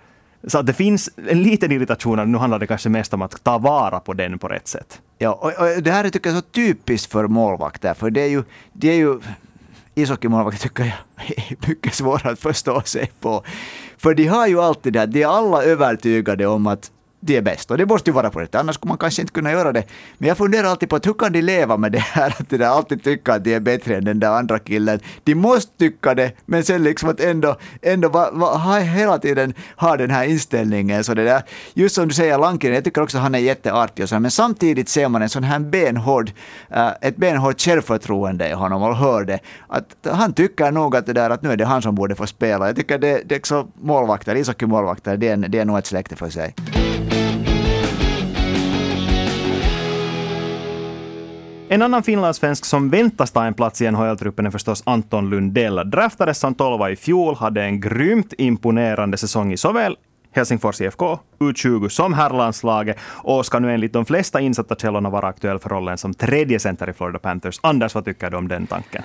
Så 0.48 0.62
det 0.62 0.74
finns 0.74 1.10
en 1.30 1.44
liten 1.44 1.72
irritation, 1.72 2.32
nu 2.32 2.38
handlar 2.38 2.60
det 2.60 2.68
kanske 2.68 2.90
mest 2.90 3.14
om 3.14 3.22
att 3.22 3.44
ta 3.44 3.58
vara 3.58 4.00
på 4.00 4.14
den 4.14 4.40
på 4.40 4.48
rätt 4.48 4.68
sätt. 4.68 5.02
Ja, 5.18 5.32
och, 5.32 5.48
och 5.48 5.84
det 5.84 5.92
här 5.92 6.04
är 6.04 6.10
tycker 6.10 6.30
jag 6.30 6.38
så 6.38 6.50
typiskt 6.52 7.12
för 7.12 7.28
målvakter, 7.28 7.94
för 7.94 8.10
det 8.10 8.22
är 8.22 8.28
ju, 8.28 8.44
det 8.74 8.88
är 8.88 8.96
ju 8.96 9.20
ishockeymålvakter 9.98 10.62
tycker 10.62 10.84
jag 10.84 11.38
är 11.38 11.68
mycket 11.68 11.94
svåra 11.94 12.30
att 12.30 12.40
förstå 12.40 12.82
sig 12.82 13.12
på. 13.20 13.44
För 13.98 14.14
de 14.14 14.28
har 14.28 14.48
ju 14.48 14.62
alltid 14.62 14.94
det, 14.94 15.06
de 15.06 15.24
är 15.24 15.28
alla 15.28 15.64
övertygade 15.64 16.48
om 16.48 16.68
att 16.68 16.92
de 17.28 17.38
är 17.38 17.42
bäst. 17.42 17.72
Och 17.72 17.78
det 17.78 17.86
måste 17.86 18.10
ju 18.10 18.14
vara 18.14 18.30
på 18.30 18.40
det 18.40 18.56
annars 18.56 18.76
skulle 18.76 18.90
man 18.90 18.98
kanske 18.98 19.22
inte 19.22 19.34
kunna 19.34 19.52
göra 19.52 19.72
det. 19.72 19.84
Men 20.18 20.28
jag 20.28 20.38
funderar 20.38 20.68
alltid 20.68 20.90
på 20.90 20.96
att 20.96 21.08
hur 21.08 21.14
kan 21.14 21.32
de 21.32 21.42
leva 21.42 21.78
med 21.78 21.92
det 21.92 22.00
här 22.00 22.28
att 22.40 22.50
de 22.50 22.64
alltid 22.64 23.04
tycker 23.04 23.32
att 23.32 23.44
de 23.44 23.54
är 23.54 23.60
bättre 23.60 23.96
än 23.96 24.06
den 24.06 24.20
där 24.20 24.30
andra 24.30 24.60
killen. 24.60 25.00
De 25.24 25.36
måste 25.36 25.78
tycka 25.78 26.16
det, 26.16 26.32
men 26.46 26.64
sen 26.64 26.84
liksom 26.84 27.10
att 27.10 27.20
ändå, 27.20 27.56
ändå 27.82 28.10
va, 28.10 28.30
va, 28.34 28.80
hela 28.80 29.18
tiden 29.20 29.54
ha 29.78 29.98
den 29.98 30.12
här 30.12 30.24
inställningen. 30.24 31.04
Så 31.04 31.14
det 31.14 31.24
där, 31.24 31.42
just 31.74 31.96
som 31.96 32.08
du 32.08 32.14
säger, 32.14 32.38
Lankinen, 32.38 32.76
jag 32.76 32.84
tycker 32.84 33.02
också 33.02 33.18
att 33.18 33.24
han 33.24 33.36
är 33.36 33.40
jätteartig 33.40 34.04
och 34.04 34.10
så, 34.10 34.20
men 34.20 34.32
samtidigt 34.32 34.90
ser 34.90 35.10
man 35.10 35.22
en 35.22 35.30
sån 35.30 35.44
här 35.44 35.60
benhård, 35.60 36.32
uh, 36.72 36.92
ett 37.02 37.18
benhårt 37.18 37.62
självförtroende 37.62 38.50
i 38.50 38.54
honom 38.54 38.84
och 38.84 38.96
hör 38.96 39.24
det. 39.24 39.40
Att 39.68 39.96
han 40.04 40.34
tycker 40.34 40.72
nog 40.72 40.96
att 40.96 41.06
det 41.06 41.14
där 41.14 41.30
att 41.30 41.42
nu 41.42 41.52
är 41.52 41.58
det 41.58 41.66
han 41.66 41.82
som 41.82 41.96
borde 41.96 42.16
få 42.16 42.28
spela. 42.28 42.68
Jag 42.68 42.76
tycker 42.76 42.98
det, 42.98 43.22
det 43.26 43.36
är 43.36 43.42
så 43.44 43.68
målvakter, 43.74 44.36
ishockeymålvakter, 44.36 45.18
det 45.18 45.28
är, 45.28 45.38
det 45.38 45.60
är 45.60 45.66
nog 45.66 45.78
ett 45.78 45.86
släkte 45.86 46.16
för 46.16 46.30
sig. 46.30 46.54
En 51.70 51.82
annan 51.82 52.04
finlandssvensk 52.04 52.66
som 52.66 52.90
väntas 52.90 53.32
ta 53.32 53.46
en 53.46 53.54
plats 53.54 53.82
i 53.82 53.92
NHL-truppen 53.92 54.46
är 54.46 54.52
förstås 54.52 54.84
Anton 54.86 55.30
Lundell. 55.30 55.90
Draftades 55.90 56.40
som 56.40 56.56
tolva 56.56 56.90
i 56.90 56.96
fjol, 56.96 57.36
hade 57.36 57.64
en 57.64 57.82
grymt 57.82 58.34
imponerande 58.38 59.18
säsong 59.18 59.54
i 59.54 59.58
såväl 59.58 59.98
Helsingfors 60.32 60.82
IFK, 60.82 61.20
U20 61.40 61.90
som 61.90 62.14
herrlandslaget 62.14 62.98
och 63.04 63.46
ska 63.46 63.60
nu 63.60 63.74
enligt 63.74 63.94
de 63.94 64.06
flesta 64.06 64.42
insatta 64.42 64.76
källorna 64.76 65.10
vara 65.10 65.28
aktuell 65.28 65.60
för 65.60 65.70
rollen 65.70 65.98
som 65.98 66.14
tredje 66.14 66.60
center 66.60 66.90
i 66.90 66.94
Florida 66.94 67.20
Panthers. 67.20 67.60
Anders, 67.64 67.96
vad 67.96 68.06
tycker 68.06 68.30
du 68.30 68.38
om 68.38 68.48
den 68.48 68.68
tanken? 68.68 69.04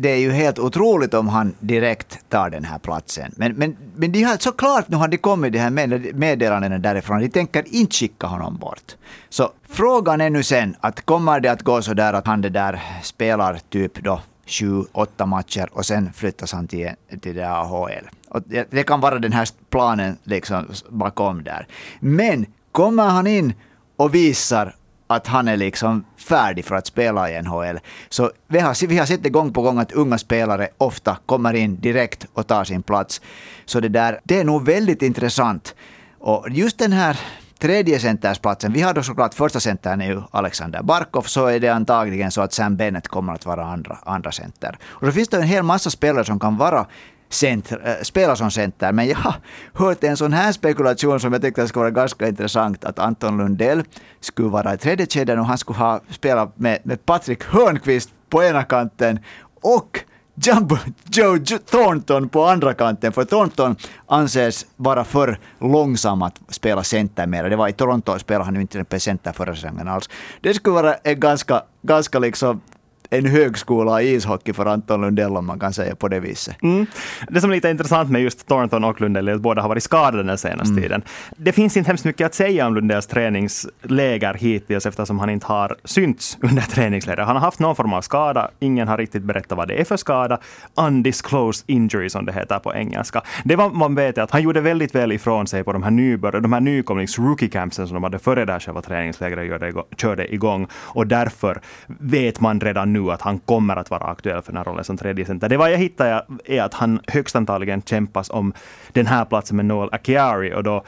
Det 0.00 0.08
är 0.08 0.18
ju 0.18 0.32
helt 0.32 0.58
otroligt 0.58 1.14
om 1.14 1.28
han 1.28 1.54
direkt 1.60 2.18
tar 2.28 2.50
den 2.50 2.64
här 2.64 2.78
platsen. 2.78 3.32
Men, 3.36 3.52
men, 3.52 3.76
men 3.96 4.12
de 4.12 4.22
har, 4.22 4.36
såklart 4.36 4.88
nu 4.88 4.96
har 4.96 5.08
det 5.08 5.16
kommit 5.16 5.52
de 5.52 5.58
här 5.58 5.70
meddelandena 6.14 6.78
därifrån. 6.78 7.20
De 7.20 7.28
tänker 7.28 7.64
inte 7.74 7.96
skicka 7.96 8.26
honom 8.26 8.56
bort. 8.56 8.96
Så 9.28 9.50
frågan 9.68 10.20
är 10.20 10.30
nu 10.30 10.42
sen, 10.42 10.76
att 10.80 11.06
kommer 11.06 11.40
det 11.40 11.48
att 11.48 11.62
gå 11.62 11.82
så 11.82 11.94
där 11.94 12.12
att 12.12 12.26
han 12.26 12.40
det 12.40 12.48
där 12.48 12.80
spelar 13.02 13.58
typ 13.70 14.04
då 14.04 14.20
sju, 14.46 14.82
åtta 14.92 15.26
matcher 15.26 15.68
och 15.72 15.86
sen 15.86 16.12
flyttas 16.12 16.52
han 16.52 16.68
till, 16.68 16.90
till 17.20 17.36
det 17.36 17.50
AHL. 17.50 18.08
Och 18.28 18.42
det, 18.46 18.68
det 18.70 18.82
kan 18.82 19.00
vara 19.00 19.18
den 19.18 19.32
här 19.32 19.48
planen 19.70 20.16
liksom 20.24 20.66
bakom 20.88 21.44
där. 21.44 21.66
Men 22.00 22.46
kommer 22.72 23.04
han 23.04 23.26
in 23.26 23.54
och 23.96 24.14
visar 24.14 24.74
att 25.08 25.26
han 25.26 25.48
är 25.48 25.56
liksom 25.56 26.04
färdig 26.16 26.64
för 26.64 26.74
att 26.74 26.86
spela 26.86 27.30
i 27.30 27.42
NHL. 27.42 27.80
Så 28.08 28.30
vi 28.48 28.58
har, 28.58 28.86
vi 28.86 28.98
har 28.98 29.06
sett 29.06 29.22
det 29.22 29.30
gång 29.30 29.52
på 29.52 29.62
gång 29.62 29.78
att 29.78 29.92
unga 29.92 30.18
spelare 30.18 30.68
ofta 30.78 31.16
kommer 31.26 31.54
in 31.54 31.80
direkt 31.80 32.26
och 32.32 32.46
tar 32.46 32.64
sin 32.64 32.82
plats. 32.82 33.20
Så 33.64 33.80
det 33.80 33.88
där, 33.88 34.20
det 34.24 34.40
är 34.40 34.44
nog 34.44 34.64
väldigt 34.64 35.02
intressant. 35.02 35.74
Och 36.18 36.46
just 36.50 36.78
den 36.78 36.92
här 36.92 37.20
tredje 37.58 37.98
centersplatsen, 37.98 38.72
vi 38.72 38.80
har 38.80 38.94
då 38.94 39.02
såklart 39.02 39.34
första 39.34 39.60
centern 39.60 40.00
är 40.00 40.06
ju 40.06 40.22
Alexander 40.30 40.82
Barkov, 40.82 41.22
så 41.22 41.46
är 41.46 41.60
det 41.60 41.68
antagligen 41.68 42.30
så 42.30 42.40
att 42.40 42.52
Sam 42.52 42.76
Bennett 42.76 43.08
kommer 43.08 43.32
att 43.32 43.46
vara 43.46 43.64
andra, 43.64 43.98
andra 44.04 44.32
center. 44.32 44.78
Och 44.84 45.06
då 45.06 45.12
finns 45.12 45.28
det 45.28 45.36
en 45.36 45.42
hel 45.42 45.62
massa 45.62 45.90
spelare 45.90 46.24
som 46.24 46.40
kan 46.40 46.56
vara 46.56 46.86
center, 47.28 47.82
äh, 47.84 48.02
spela 48.02 48.36
som 48.36 48.50
center. 48.50 48.92
Men 48.92 49.06
jag 49.06 49.16
har 49.16 49.34
hört 49.72 50.04
en 50.04 50.16
sån 50.16 50.32
här 50.32 50.52
spekulation 50.52 51.20
som 51.20 51.32
jag 51.32 51.42
tyckte 51.42 51.68
skulle 51.68 51.80
vara 51.80 51.90
ganska 51.90 52.28
intressant. 52.28 52.84
Att 52.84 52.98
Anton 52.98 53.36
Lundell 53.38 53.82
skulle 54.20 54.48
vara 54.48 54.74
i 54.74 54.78
tredje 54.78 55.06
kedjan 55.06 55.38
och 55.38 55.46
han 55.46 55.58
skulle 55.58 55.78
ha 55.78 56.00
spelat 56.10 56.58
med, 56.58 56.78
med 56.82 57.06
Patrik 57.06 57.44
Hörnqvist 57.44 58.10
på 58.28 58.44
ena 58.44 58.64
kanten 58.64 59.18
och 59.62 60.04
Jumbo 60.40 60.76
Joe 61.12 61.38
Thornton 61.70 62.28
på 62.28 62.44
andra 62.44 62.74
kanten, 62.74 63.12
för 63.12 63.24
Thornton 63.24 63.76
anses 64.06 64.66
vara 64.76 65.04
för 65.04 65.38
långsam 65.60 66.22
att 66.22 66.40
spela 66.48 66.84
center 66.84 67.26
mer. 67.26 67.50
Det 67.50 67.56
var 67.56 67.68
i 67.68 67.72
Toronto 67.72 68.18
spelade 68.18 68.44
han 68.44 68.54
ju 68.54 68.60
inte 68.60 69.00
center 69.00 69.32
förra 69.32 69.54
säsongen 69.54 69.88
alls. 69.88 70.10
Det 70.40 70.54
skulle 70.54 70.74
vara 70.74 70.94
en 70.94 71.20
ganska, 71.20 71.62
ganska 71.82 72.18
liksom 72.18 72.60
en 73.10 73.26
högskola 73.26 74.02
i 74.02 74.14
ishockey 74.14 74.52
för 74.52 74.66
Anton 74.66 75.00
Lundell 75.00 75.36
om 75.36 75.46
man 75.46 75.58
kan 75.58 75.72
säga 75.72 75.94
på 75.94 76.08
det 76.08 76.20
viset. 76.20 76.62
Mm. 76.62 76.86
Det 77.28 77.40
som 77.40 77.50
är 77.50 77.54
lite 77.54 77.70
intressant 77.70 78.10
med 78.10 78.22
just 78.22 78.46
Thornton 78.46 78.84
och 78.84 79.00
Lundell 79.00 79.28
är 79.28 79.32
att 79.32 79.40
båda 79.40 79.62
har 79.62 79.68
varit 79.68 79.82
skadade 79.82 80.22
den 80.22 80.38
senaste 80.38 80.72
mm. 80.72 80.82
tiden. 80.82 81.02
Det 81.36 81.52
finns 81.52 81.76
inte 81.76 81.88
hemskt 81.88 82.04
mycket 82.04 82.26
att 82.26 82.34
säga 82.34 82.66
om 82.66 82.74
Lundells 82.74 83.06
träningsläger 83.06 84.34
hittills 84.34 84.86
eftersom 84.86 85.18
han 85.18 85.30
inte 85.30 85.46
har 85.46 85.76
synts 85.84 86.38
under 86.40 86.62
träningsläger. 86.62 87.22
Han 87.22 87.36
har 87.36 87.40
haft 87.40 87.58
någon 87.58 87.76
form 87.76 87.92
av 87.92 88.02
skada. 88.02 88.50
Ingen 88.58 88.88
har 88.88 88.98
riktigt 88.98 89.22
berättat 89.22 89.58
vad 89.58 89.68
det 89.68 89.80
är 89.80 89.84
för 89.84 89.96
skada. 89.96 90.38
Undisclosed 90.74 91.64
injury 91.66 92.10
som 92.10 92.26
det 92.26 92.32
heter 92.32 92.58
på 92.58 92.74
engelska. 92.74 93.22
Det 93.44 93.56
var 93.56 93.70
man 93.70 93.94
vet 93.94 94.18
att 94.18 94.30
han 94.30 94.42
gjorde 94.42 94.60
väldigt 94.60 94.94
väl 94.94 95.12
ifrån 95.12 95.46
sig 95.46 95.64
på 95.64 95.72
de 95.72 95.82
här 95.82 95.90
nybörjare, 95.90 96.40
de 96.40 96.52
här 96.52 96.60
nykomlings 96.60 97.18
rookie 97.18 97.48
campsen 97.48 97.86
som 97.86 97.94
de 97.94 98.02
hade 98.02 98.18
före 98.18 98.44
det 98.44 98.52
här 98.52 98.60
själva 98.60 98.82
träningslägret 98.82 99.74
körde 99.96 100.34
igång. 100.34 100.66
Och 100.72 101.06
därför 101.06 101.60
vet 101.86 102.40
man 102.40 102.60
redan 102.60 102.92
nu 102.92 102.97
nu 102.98 103.12
att 103.12 103.22
han 103.22 103.38
kommer 103.38 103.76
att 103.76 103.90
vara 103.90 104.04
aktuell 104.04 104.42
för 104.42 104.52
den 104.52 104.56
här 104.56 104.64
rollen 104.64 104.84
som 104.84 104.96
tredje 104.96 105.24
center. 105.24 105.48
Det 105.48 105.56
vad 105.56 105.72
jag 105.72 105.78
hittade 105.78 106.24
är 106.44 106.62
att 106.62 106.74
han 106.74 107.00
högst 107.06 107.36
antagligen 107.36 107.82
kämpas 107.82 108.30
om 108.30 108.52
den 108.92 109.06
här 109.06 109.24
platsen 109.24 109.56
med 109.56 109.66
Noel 109.66 109.88
Akiari 109.92 110.54
och 110.54 110.62
då 110.62 110.84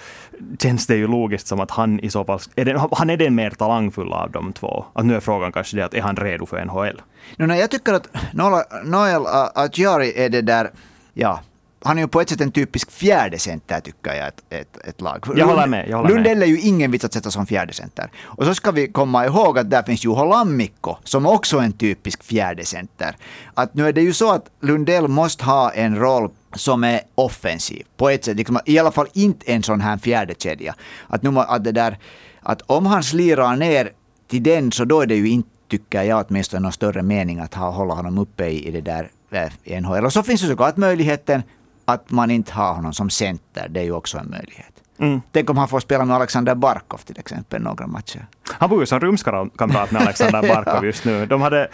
känns 0.58 0.86
det 0.86 0.96
ju 0.96 1.06
logiskt 1.06 1.46
som 1.46 1.60
att 1.60 1.70
han 1.70 2.00
i 2.00 2.10
så 2.10 2.24
fall 2.24 2.40
är 2.56 2.64
den, 2.64 2.80
han 2.92 3.10
är 3.10 3.16
den 3.16 3.34
mer 3.34 3.50
talangfulla 3.50 4.16
av 4.16 4.30
de 4.30 4.52
två. 4.52 4.84
Att 4.92 5.04
nu 5.04 5.14
är 5.16 5.20
frågan 5.20 5.52
kanske 5.52 5.76
det 5.76 5.84
att 5.84 5.94
är 5.94 6.02
han 6.02 6.16
redo 6.16 6.46
för 6.46 6.64
NHL? 6.64 7.02
No, 7.36 7.46
no, 7.46 7.54
jag 7.54 7.70
tycker 7.70 7.94
att 7.94 8.08
Noel, 8.32 8.64
Noel 8.84 9.22
Akiari 9.54 10.12
är 10.16 10.28
det 10.28 10.42
där, 10.42 10.70
ja, 11.14 11.40
han 11.82 11.98
är 11.98 12.02
ju 12.02 12.08
på 12.08 12.20
ett 12.20 12.28
sätt 12.28 12.40
en 12.40 12.52
typisk 12.52 12.90
fjärde 12.90 13.38
center 13.38 13.80
tycker 13.80 14.14
jag, 14.14 14.28
ett, 14.28 14.42
ett, 14.50 14.76
ett 14.84 15.00
lag. 15.00 15.26
Jag 15.36 15.46
håller 15.46 15.66
med. 15.66 15.88
Jag 15.88 15.96
håller 15.96 16.14
Lundell 16.14 16.42
är 16.42 16.46
ju 16.46 16.60
ingen 16.60 16.90
vits 16.90 17.04
att 17.04 17.12
sätta 17.12 17.30
som 17.30 17.46
fjärde 17.46 17.72
center. 17.72 18.10
Och 18.22 18.44
så 18.44 18.54
ska 18.54 18.70
vi 18.70 18.88
komma 18.88 19.26
ihåg 19.26 19.58
att 19.58 19.70
där 19.70 19.82
finns 19.82 20.04
Juho 20.04 20.24
Lammikko 20.24 20.96
som 21.04 21.26
också 21.26 21.58
är 21.58 21.62
en 21.62 21.72
typisk 21.72 22.22
fjärde 22.22 22.64
center. 22.64 23.16
Att 23.54 23.74
nu 23.74 23.88
är 23.88 23.92
det 23.92 24.00
ju 24.02 24.12
så 24.12 24.32
att 24.32 24.50
Lundell 24.60 25.08
måste 25.08 25.44
ha 25.44 25.70
en 25.70 25.96
roll 25.96 26.30
som 26.54 26.84
är 26.84 27.00
offensiv 27.14 27.86
på 27.96 28.10
ett 28.10 28.24
sätt. 28.24 28.36
Liksom, 28.36 28.58
I 28.64 28.78
alla 28.78 28.92
fall 28.92 29.06
inte 29.12 29.52
en 29.52 29.62
sån 29.62 29.80
här 29.80 29.98
fjärde 29.98 30.34
kedja. 30.38 30.74
Att, 31.08 31.22
nu, 31.22 31.38
att, 31.38 31.64
det 31.64 31.72
där, 31.72 31.98
att 32.40 32.62
om 32.66 32.86
han 32.86 33.02
slirar 33.02 33.56
ner 33.56 33.90
till 34.28 34.42
den 34.42 34.72
så 34.72 34.84
då 34.84 35.00
är 35.00 35.06
det 35.06 35.14
ju 35.14 35.28
inte, 35.28 35.48
tycker 35.68 36.02
jag 36.02 36.24
åtminstone, 36.28 36.60
någon 36.60 36.72
större 36.72 37.02
mening 37.02 37.38
att 37.38 37.54
ha, 37.54 37.70
hålla 37.70 37.94
honom 37.94 38.18
uppe 38.18 38.46
i, 38.46 38.68
i 38.68 38.70
det 38.70 38.80
där 38.80 39.10
eh, 39.64 39.80
NHL. 39.80 40.04
Och 40.04 40.12
så 40.12 40.22
finns 40.22 40.40
det 40.40 40.48
såklart 40.48 40.76
möjligheten 40.76 41.42
att 41.90 42.10
man 42.10 42.30
inte 42.30 42.52
har 42.52 42.74
honom 42.74 42.92
som 42.92 43.10
center, 43.10 43.68
det 43.68 43.80
är 43.80 43.84
ju 43.84 43.92
också 43.92 44.18
en 44.18 44.30
möjlighet. 44.30 44.79
Mm. 45.00 45.20
Tänk 45.32 45.50
om 45.50 45.58
han 45.58 45.68
får 45.68 45.80
spela 45.80 46.04
med 46.04 46.16
Alexander 46.16 46.54
Barkov 46.54 46.98
till 46.98 47.18
exempel 47.18 47.62
några 47.62 47.86
matcher. 47.86 48.26
Han 48.58 48.70
bor 48.70 48.80
ju 48.80 48.86
som 48.86 49.00
rumskamrat 49.00 49.90
med 49.90 50.02
Alexander 50.02 50.42
Barkov 50.54 50.84
just 50.84 51.04
nu. 51.04 51.26
De 51.26 51.42
hade, 51.42 51.68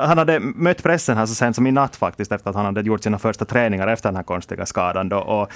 han 0.00 0.18
hade 0.18 0.40
mött 0.40 0.82
pressen 0.82 1.16
här 1.16 1.26
så 1.26 1.34
sent 1.34 1.56
som 1.56 1.66
i 1.66 1.72
natt 1.72 1.96
faktiskt, 1.96 2.32
efter 2.32 2.50
att 2.50 2.56
han 2.56 2.64
hade 2.64 2.80
gjort 2.80 3.02
sina 3.02 3.18
första 3.18 3.44
träningar 3.44 3.88
efter 3.88 4.08
den 4.08 4.16
här 4.16 4.22
konstiga 4.22 4.66
skadan. 4.66 5.08
Då, 5.08 5.18
och, 5.18 5.52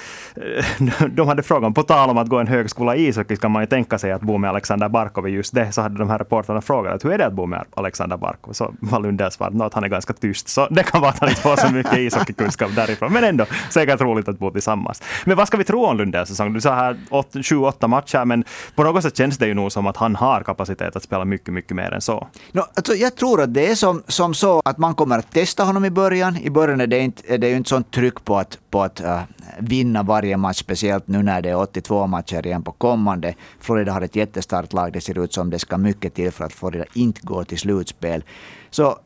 de 1.09 1.27
hade 1.27 1.43
frågat, 1.43 1.75
på 1.75 1.83
tal 1.83 2.09
om 2.09 2.17
att 2.17 2.27
gå 2.27 2.39
en 2.39 2.47
högskola 2.47 2.95
i 2.95 3.07
ishockey, 3.07 3.35
ska 3.35 3.49
man 3.49 3.63
ju 3.63 3.67
tänka 3.67 3.97
sig 3.97 4.11
att 4.11 4.21
bo 4.21 4.37
med 4.37 4.49
Alexander 4.49 4.89
Barkov 4.89 5.27
i 5.27 5.31
just 5.31 5.53
det. 5.53 5.71
Så 5.71 5.81
hade 5.81 5.97
de 5.97 6.09
här 6.09 6.17
reportrarna 6.17 6.61
frågat, 6.61 7.05
hur 7.05 7.11
är 7.11 7.17
det 7.17 7.25
att 7.25 7.33
bo 7.33 7.45
med 7.45 7.65
Alexander 7.75 8.17
Barkov? 8.17 8.53
Så 8.53 8.73
var 8.79 8.99
Lundell 8.99 9.31
svarade 9.31 9.65
att 9.65 9.73
han 9.73 9.83
är 9.83 9.87
ganska 9.87 10.13
tyst. 10.13 10.47
Så 10.47 10.67
det 10.69 10.83
kan 10.83 11.01
vara 11.01 11.11
att 11.11 11.19
han 11.19 11.29
inte 11.29 11.41
får 11.41 11.55
så 11.55 11.73
mycket 11.73 11.97
ishockeykunskap 11.97 12.75
därifrån. 12.75 13.13
Men 13.13 13.23
ändå, 13.23 13.45
säkert 13.69 14.01
roligt 14.01 14.27
att 14.27 14.39
bo 14.39 14.51
tillsammans. 14.51 15.03
Men 15.25 15.37
vad 15.37 15.47
ska 15.47 15.57
vi 15.57 15.63
tro 15.63 15.85
om 15.85 15.97
Lundells 15.97 16.29
säsong? 16.29 16.53
Du 16.53 16.61
sa 16.61 16.75
här 16.75 16.97
7-8 17.09 17.87
matcher, 17.87 18.25
men 18.25 18.43
på 18.75 18.83
något 18.83 19.03
sätt 19.03 19.17
känns 19.17 19.37
det 19.37 19.47
ju 19.47 19.53
nog 19.53 19.71
som 19.71 19.87
att 19.87 19.97
han 19.97 20.15
har 20.15 20.43
kapacitet 20.43 20.95
att 20.95 21.03
spela 21.03 21.25
mycket, 21.25 21.53
mycket 21.53 21.75
mer 21.75 21.91
än 21.91 22.01
så. 22.01 22.27
No, 22.51 22.61
alltså 22.73 22.93
jag 22.93 23.15
tror 23.15 23.41
att 23.41 23.53
det 23.53 23.71
är 23.71 23.75
som, 23.75 24.03
som 24.07 24.33
så 24.33 24.61
att 24.65 24.77
man 24.77 24.95
kommer 24.95 25.19
att 25.19 25.31
testa 25.31 25.63
honom 25.63 25.85
i 25.85 25.89
början. 25.89 26.37
I 26.37 26.49
början 26.49 26.81
är 26.81 26.87
det, 26.87 26.99
inte, 26.99 27.33
är 27.33 27.37
det 27.37 27.49
ju 27.49 27.55
inte 27.55 27.69
sånt 27.69 27.91
tryck 27.91 28.25
på 28.25 28.37
att, 28.37 28.59
på 28.69 28.81
att 28.81 29.01
uh, 29.01 29.21
vinna 29.59 30.03
varje 30.03 30.37
match, 30.37 30.57
speciellt 30.57 31.07
nu 31.07 31.23
när 31.23 31.41
det 31.41 31.49
är 31.49 31.57
82 31.57 32.07
matcher 32.07 32.45
igen 32.45 32.63
på 32.63 32.71
kommande. 32.71 33.33
Florida 33.59 33.91
har 33.91 34.01
ett 34.01 34.15
jättestarkt 34.15 34.73
lag. 34.73 34.93
Det 34.93 35.01
ser 35.01 35.23
ut 35.23 35.33
som 35.33 35.49
det 35.49 35.59
ska 35.59 35.77
mycket 35.77 36.13
till 36.13 36.31
för 36.31 36.45
att 36.45 36.53
Florida 36.53 36.85
inte 36.93 37.21
går 37.23 37.43
till 37.43 37.59
slutspel. 37.59 38.23
Så 38.69 38.97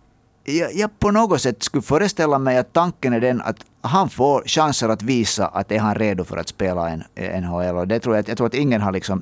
jag, 0.43 0.73
jag, 0.73 0.99
på 0.99 1.11
något 1.11 1.41
sätt 1.41 1.63
skulle 1.63 1.81
föreställa 1.81 2.39
mig 2.39 2.57
att 2.57 2.73
tanken 2.73 3.13
är 3.13 3.19
den 3.19 3.41
att 3.41 3.65
han 3.81 4.09
får 4.09 4.43
chanser 4.45 4.89
att 4.89 5.01
visa 5.01 5.47
att 5.47 5.71
är 5.71 5.79
han 5.79 5.95
redo 5.95 6.23
för 6.23 6.37
att 6.37 6.49
spela 6.49 6.89
en 6.89 7.03
NHL. 7.43 7.77
Och 7.77 7.87
det 7.87 7.99
tror 7.99 8.15
jag, 8.15 8.29
jag 8.29 8.37
tror 8.37 8.47
att 8.47 8.53
ingen 8.53 8.81
har 8.81 8.91
liksom 8.91 9.21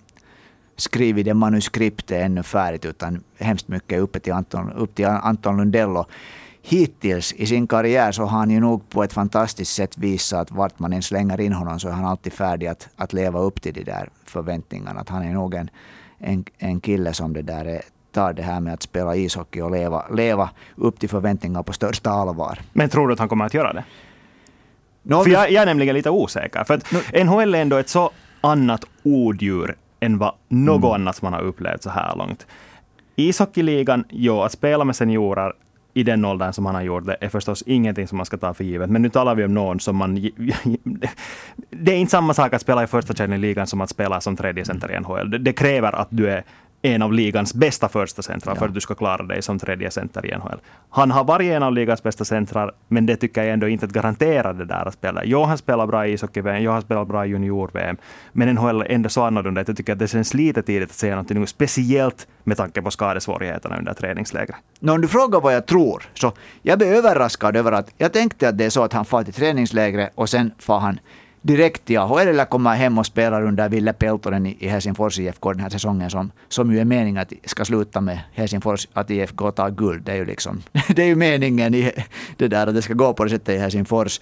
skrivit 0.76 1.26
det 1.26 1.34
manuskriptet 1.34 2.22
ännu 2.22 2.44
färdigt, 2.44 2.86
utan 2.86 3.24
hemskt 3.38 3.68
mycket 3.68 4.00
uppe 4.00 4.20
till 4.20 4.34
Anton, 4.34 4.74
upp 4.74 4.96
till 4.96 5.06
Anton 5.06 5.58
Lundell. 5.58 5.98
Och 5.98 6.10
hittills 6.62 7.34
i 7.34 7.46
sin 7.46 7.68
karriär 7.68 8.12
så 8.12 8.22
har 8.22 8.40
han 8.40 8.50
ju 8.50 8.60
nog 8.60 8.90
på 8.90 9.04
ett 9.04 9.14
fantastiskt 9.14 9.74
sätt 9.74 9.98
visat 9.98 10.42
att 10.42 10.52
vart 10.52 10.80
man 10.80 10.94
än 10.94 11.04
slänger 11.04 11.42
in 11.42 11.54
honom 11.54 11.80
så 11.80 11.88
är 11.88 11.92
han 11.92 12.06
alltid 12.06 12.34
färdig 12.34 12.68
att, 12.68 12.90
att 12.96 13.14
leva 13.14 13.40
upp 13.40 13.62
till 13.62 13.74
de 13.74 13.84
där 13.84 14.10
förväntningarna. 14.26 15.00
Att 15.00 15.10
han 15.10 15.24
är 15.24 15.34
nog 15.34 15.54
en, 15.54 15.70
en, 16.18 16.46
en 16.58 16.80
kille 16.80 17.14
som 17.14 17.34
det 17.34 17.42
där 17.42 17.66
är 17.66 17.82
tar 18.18 18.34
det 18.34 18.42
här 18.42 18.60
med 18.60 18.74
att 18.74 18.84
spela 18.84 19.16
ishockey 19.16 19.62
och 19.62 19.72
leva, 19.72 20.06
leva 20.12 20.50
upp 20.76 21.00
till 21.00 21.10
förväntningar 21.10 21.64
på 21.64 21.74
största 21.74 22.10
allvar. 22.10 22.60
Men 22.74 22.90
tror 22.90 23.08
du 23.08 23.14
att 23.14 23.20
han 23.20 23.30
kommer 23.30 23.46
att 23.46 23.54
göra 23.54 23.74
det? 23.74 23.84
No, 25.04 25.24
för 25.24 25.30
jag, 25.30 25.52
jag, 25.52 25.62
är 25.62 25.66
nämligen 25.66 25.96
lite 25.96 26.10
osäker. 26.10 26.64
För 26.64 26.74
att 26.74 26.92
no, 26.92 27.00
NHL 27.24 27.56
är 27.56 27.62
ändå 27.62 27.78
ett 27.78 27.90
så 27.90 28.12
annat 28.42 28.86
odjur 29.04 29.76
än 30.00 30.18
vad 30.18 30.34
något 30.48 30.84
mm. 30.84 30.92
annat 30.92 31.22
man 31.22 31.34
har 31.34 31.42
upplevt 31.42 31.84
så 31.84 31.90
här 31.90 32.16
långt. 32.16 32.48
Ishockeyligan, 33.16 34.06
ja, 34.10 34.46
att 34.46 34.52
spela 34.52 34.84
med 34.84 34.96
seniorer 34.96 35.54
i 35.94 36.04
den 36.04 36.26
åldern 36.26 36.54
som 36.54 36.66
han 36.66 36.76
har 36.76 36.82
gjort 36.82 37.06
det 37.06 37.18
är 37.22 37.30
förstås 37.30 37.64
ingenting 37.66 38.08
som 38.08 38.18
man 38.18 38.26
ska 38.26 38.38
ta 38.38 38.54
för 38.54 38.64
givet. 38.64 38.90
Men 38.90 39.02
nu 39.02 39.10
talar 39.10 39.36
vi 39.36 39.46
om 39.46 39.54
någon 39.54 39.80
som 39.80 39.96
man... 39.96 40.16
Det 41.70 41.92
är 41.92 41.98
inte 41.98 42.12
samma 42.12 42.34
sak 42.34 42.54
att 42.54 42.62
spela 42.62 42.84
i 42.84 42.88
första 42.88 43.14
kedjan 43.14 43.34
i 43.34 43.38
ligan 43.38 43.68
som 43.68 43.82
att 43.82 43.90
spela 43.90 44.22
som 44.22 44.36
tredje 44.36 44.66
center 44.66 44.92
i 44.92 45.00
NHL. 45.00 45.44
Det 45.44 45.54
kräver 45.54 45.96
att 45.96 46.08
du 46.12 46.30
är 46.30 46.44
en 46.82 47.02
av 47.02 47.14
ligans 47.14 47.54
bästa 47.54 47.90
första 47.90 48.22
centrar 48.22 48.54
ja. 48.54 48.60
för 48.60 48.66
att 48.66 48.74
du 48.74 48.80
ska 48.80 48.96
klara 48.96 49.24
dig 49.24 49.42
som 49.42 49.60
tredje 49.60 49.92
center 49.92 50.26
i 50.26 50.38
NHL. 50.38 50.60
Han 50.90 51.12
har 51.12 51.24
varit 51.24 51.52
en 51.52 51.64
av 51.64 51.74
ligans 51.74 52.04
bästa 52.04 52.26
centrar, 52.26 52.72
men 52.88 53.06
det 53.06 53.16
tycker 53.16 53.44
jag 53.44 53.54
ändå 53.54 53.68
inte 53.68 53.86
att 53.86 53.92
garantera 53.92 54.54
det 54.54 54.66
där 54.66 54.88
att 54.88 54.94
spela. 54.94 55.22
Jo, 55.26 55.44
han 55.44 55.58
spelar 55.58 55.88
bra 55.88 56.08
i 56.08 56.14
ishockey-VM, 56.14 56.64
jo, 56.64 56.72
han 56.72 56.82
spelar 56.82 57.06
bra 57.06 57.26
i 57.26 57.30
junior-VM, 57.30 57.98
men 58.32 58.56
NHL 58.56 58.82
är 58.82 58.92
ändå 58.92 59.10
så 59.10 59.24
annorlunda 59.24 59.62
att 59.62 59.68
jag 59.68 59.78
tycker 59.78 59.94
att 59.94 60.00
det 60.00 60.08
känns 60.08 60.34
lite 60.34 60.62
tidigt 60.62 60.90
att 60.90 60.96
säga 60.96 61.16
någonting 61.16 61.40
nu, 61.40 61.46
speciellt 61.46 62.28
med 62.44 62.58
tanke 62.58 62.82
på 62.82 62.92
skadesvårigheterna 62.92 63.78
under 63.78 63.94
träningslägret. 63.94 64.58
Om 64.88 65.02
du 65.02 65.08
frågar 65.08 65.42
vad 65.42 65.56
jag 65.56 65.66
tror, 65.66 66.04
så 66.14 66.32
jag 66.62 66.78
blev 66.78 66.94
överraskad 66.94 67.56
över 67.56 67.72
att 67.72 67.94
jag 67.98 68.14
tänkte 68.14 68.50
att 68.50 68.58
det 68.58 68.66
är 68.66 68.70
så 68.70 68.84
att 68.84 68.94
han 68.94 69.06
far 69.06 69.24
till 69.24 69.34
träningslägret 69.34 70.12
och 70.16 70.30
sen 70.30 70.52
far 70.60 70.80
han 70.80 71.00
direkt 71.48 71.86
till 71.86 71.98
AHL 71.98 72.28
eller 72.28 72.46
komma 72.46 72.74
hem 72.74 72.98
och 72.98 73.06
spela 73.06 73.42
under 73.42 73.70
Ville 73.70 73.94
Peltonen 73.94 74.46
i 74.46 74.68
Helsingfors 74.68 75.20
IFK 75.20 75.54
den 75.54 75.62
här 75.62 75.70
säsongen 75.70 76.10
som, 76.10 76.32
som 76.50 76.74
ju 76.74 76.80
är 76.80 76.86
meningen 76.86 77.22
att 77.22 77.34
ska 77.46 77.66
sluta 77.66 78.02
med 78.02 78.20
Helsingfors, 78.34 78.88
att 78.94 79.10
IFK 79.10 79.52
tar 79.52 79.70
guld. 79.70 80.04
Det 80.04 80.12
är 80.12 80.16
ju 80.16 80.26
liksom, 80.26 80.64
det 80.96 81.02
är 81.02 81.08
ju 81.08 81.16
meningen 81.16 81.74
i 81.74 81.92
det 82.38 82.48
där 82.48 82.68
att 82.68 82.76
det 82.76 82.82
ska 82.82 82.94
gå 82.94 83.14
på 83.14 83.24
det 83.24 83.30
sättet 83.30 83.56
i 83.56 83.58
Helsingfors. 83.58 84.20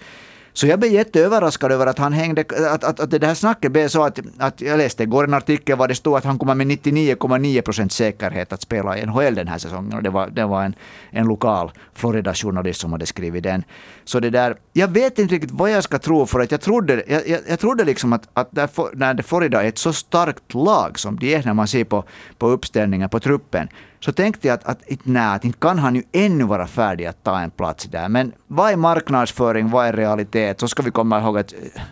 Så 0.56 0.66
jag 0.66 0.78
blev 0.78 0.92
jätteöverraskad 0.92 1.72
över 1.72 1.86
att 1.86 1.98
han 1.98 2.12
hängde, 2.12 2.44
att, 2.70 2.84
att, 2.84 3.00
att 3.00 3.10
det 3.10 3.26
här 3.26 3.34
snacket 3.34 3.72
blev 3.72 3.88
så 3.88 4.02
att, 4.04 4.20
att 4.38 4.60
jag 4.60 4.78
läste 4.78 5.02
igår 5.02 5.24
en 5.24 5.34
artikel 5.34 5.76
var 5.76 5.88
det 5.88 5.94
stod 5.94 6.16
att 6.16 6.24
han 6.24 6.38
kommer 6.38 6.54
med 6.54 6.66
99,9 6.66 7.60
procent 7.60 7.92
säkerhet 7.92 8.52
att 8.52 8.62
spela 8.62 8.98
i 8.98 9.06
NHL 9.06 9.34
den 9.34 9.48
här 9.48 9.58
säsongen. 9.58 9.94
Och 9.94 10.02
det 10.02 10.10
var, 10.10 10.28
det 10.30 10.44
var 10.44 10.64
en, 10.64 10.74
en 11.10 11.26
lokal 11.26 11.72
Florida-journalist 11.94 12.80
som 12.80 12.92
hade 12.92 13.06
skrivit 13.06 13.42
den. 13.42 13.64
Så 14.04 14.20
det 14.20 14.30
där, 14.30 14.56
jag 14.72 14.88
vet 14.88 15.18
inte 15.18 15.34
riktigt 15.34 15.50
vad 15.50 15.70
jag 15.70 15.84
ska 15.84 15.98
tro 15.98 16.26
för 16.26 16.40
att 16.40 16.50
jag 16.50 16.60
trodde, 16.60 17.04
jag, 17.06 17.28
jag, 17.28 17.40
jag 17.48 17.60
trodde 17.60 17.84
liksom 17.84 18.12
att, 18.12 18.28
att 18.32 18.48
där, 18.50 18.96
när 18.96 19.22
Florida 19.22 19.62
är 19.62 19.68
ett 19.68 19.78
så 19.78 19.92
starkt 19.92 20.54
lag 20.54 20.98
som 20.98 21.18
de 21.18 21.34
är 21.34 21.42
när 21.44 21.54
man 21.54 21.68
ser 21.68 21.84
på, 21.84 22.04
på 22.38 22.48
uppställningen 22.48 23.08
på 23.08 23.20
truppen, 23.20 23.68
så 24.00 24.12
tänkte 24.12 24.48
jag 24.48 24.54
att, 24.54 24.64
att, 24.64 24.78
nej, 25.02 25.34
att 25.34 25.44
inte 25.44 25.58
kan 25.58 25.78
han 25.78 25.94
ju 25.94 26.02
ännu 26.12 26.44
vara 26.44 26.66
färdig 26.66 27.06
att 27.06 27.22
ta 27.22 27.40
en 27.40 27.50
plats 27.50 27.84
där. 27.84 28.08
Men 28.08 28.32
vad 28.46 28.72
är 28.72 28.76
marknadsföring, 28.76 29.70
vad 29.70 29.86
är 29.86 29.92
realitet? 29.92 30.60
Så 30.60 30.68
ska 30.68 30.82
vi 30.82 30.90
komma 30.90 31.20
ihåg 31.20 31.38
att 31.38 31.52
eh, 31.52 31.82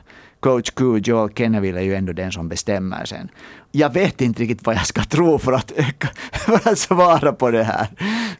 coach 0.40 0.70
Q, 0.70 0.98
Joel 0.98 1.30
Kenneville, 1.34 1.80
är 1.80 1.84
ju 1.84 1.94
ändå 1.94 2.12
den 2.12 2.32
som 2.32 2.48
bestämmer 2.48 3.04
sen. 3.04 3.28
Jag 3.76 3.92
vet 3.92 4.20
inte 4.20 4.42
riktigt 4.42 4.66
vad 4.66 4.74
jag 4.74 4.86
ska 4.86 5.02
tro 5.02 5.38
för 5.38 5.52
att, 5.52 5.72
för 6.32 6.68
att 6.68 6.78
svara 6.78 7.32
på 7.32 7.50
det 7.50 7.62
här. 7.64 7.86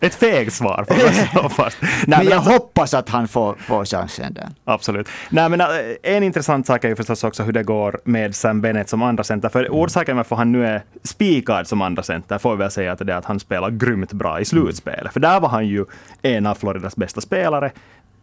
Ett 0.01 0.15
fegt 0.15 0.53
svar 0.53 0.85
får 0.89 1.05
man 1.05 1.29
slå 1.29 1.49
fast. 1.65 1.79
Nej, 1.83 2.19
men 2.19 2.25
jag 2.25 2.33
alltså, 2.33 2.53
hoppas 2.53 2.95
att 2.95 3.09
han 3.09 3.29
får, 3.29 3.55
får 3.55 3.85
chansen 3.85 4.35
där. 4.35 4.49
Absolut. 4.65 5.09
Nej, 5.31 5.49
men 5.49 5.61
äh, 5.61 5.67
en 6.03 6.23
intressant 6.23 6.67
sak 6.67 6.85
är 6.85 6.89
ju 6.89 6.97
förstås 6.97 7.25
också 7.25 7.43
hur 7.43 7.53
det 7.53 7.63
går 7.63 8.01
med 8.05 8.35
Sam 8.35 8.61
Bennett 8.61 8.89
som 8.89 9.03
andra 9.03 9.25
center. 9.25 9.49
För 9.49 9.69
orsaken 9.71 10.17
varför 10.17 10.37
han 10.37 10.53
nu 10.53 10.67
är 10.67 10.83
spikad 11.03 11.69
som 11.69 11.83
andra 11.83 12.03
center 12.03 12.39
får 12.39 12.51
vi 12.51 12.57
väl 12.57 12.71
säga 12.71 12.93
att 12.93 12.99
det 12.99 13.13
är 13.13 13.17
att 13.17 13.25
han 13.25 13.41
spelar 13.41 13.71
grymt 13.71 14.13
bra 14.13 14.41
i 14.41 14.45
slutspelet. 14.45 15.13
För 15.13 15.21
där 15.21 15.41
var 15.41 15.49
han 15.49 15.67
ju 15.67 15.85
en 16.23 16.47
av 16.47 16.55
Floridas 16.55 16.97
bästa 16.97 17.21
spelare. 17.21 17.71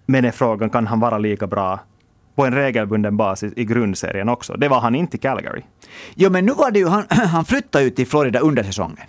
Men 0.06 0.26
är 0.26 0.32
frågan, 0.32 0.70
kan 0.70 0.88
han 0.88 1.00
vara 1.00 1.18
lika 1.18 1.48
bra 1.48 1.80
på 2.36 2.46
en 2.46 2.54
regelbunden 2.54 3.18
basis 3.18 3.54
i 3.56 3.66
grundserien 3.66 4.30
också. 4.30 4.54
Det 4.54 4.68
var 4.68 4.80
han 4.80 4.96
inte 4.96 5.18
i 5.18 5.20
Calgary. 5.20 5.62
Jo, 6.16 6.30
men 6.30 6.46
nu 6.46 6.54
var 6.54 6.72
det 6.72 6.80
ju, 6.80 6.88
han, 6.88 7.06
han 7.10 7.46
flyttade 7.46 7.84
ju 7.84 7.90
till 7.90 8.08
Florida 8.08 8.40
under 8.40 8.64
säsongen. 8.64 9.08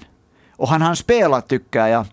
Och 0.56 0.68
han 0.68 0.82
har 0.82 0.94
spelat, 0.94 1.48
tycker 1.48 1.86
jag, 1.86 2.06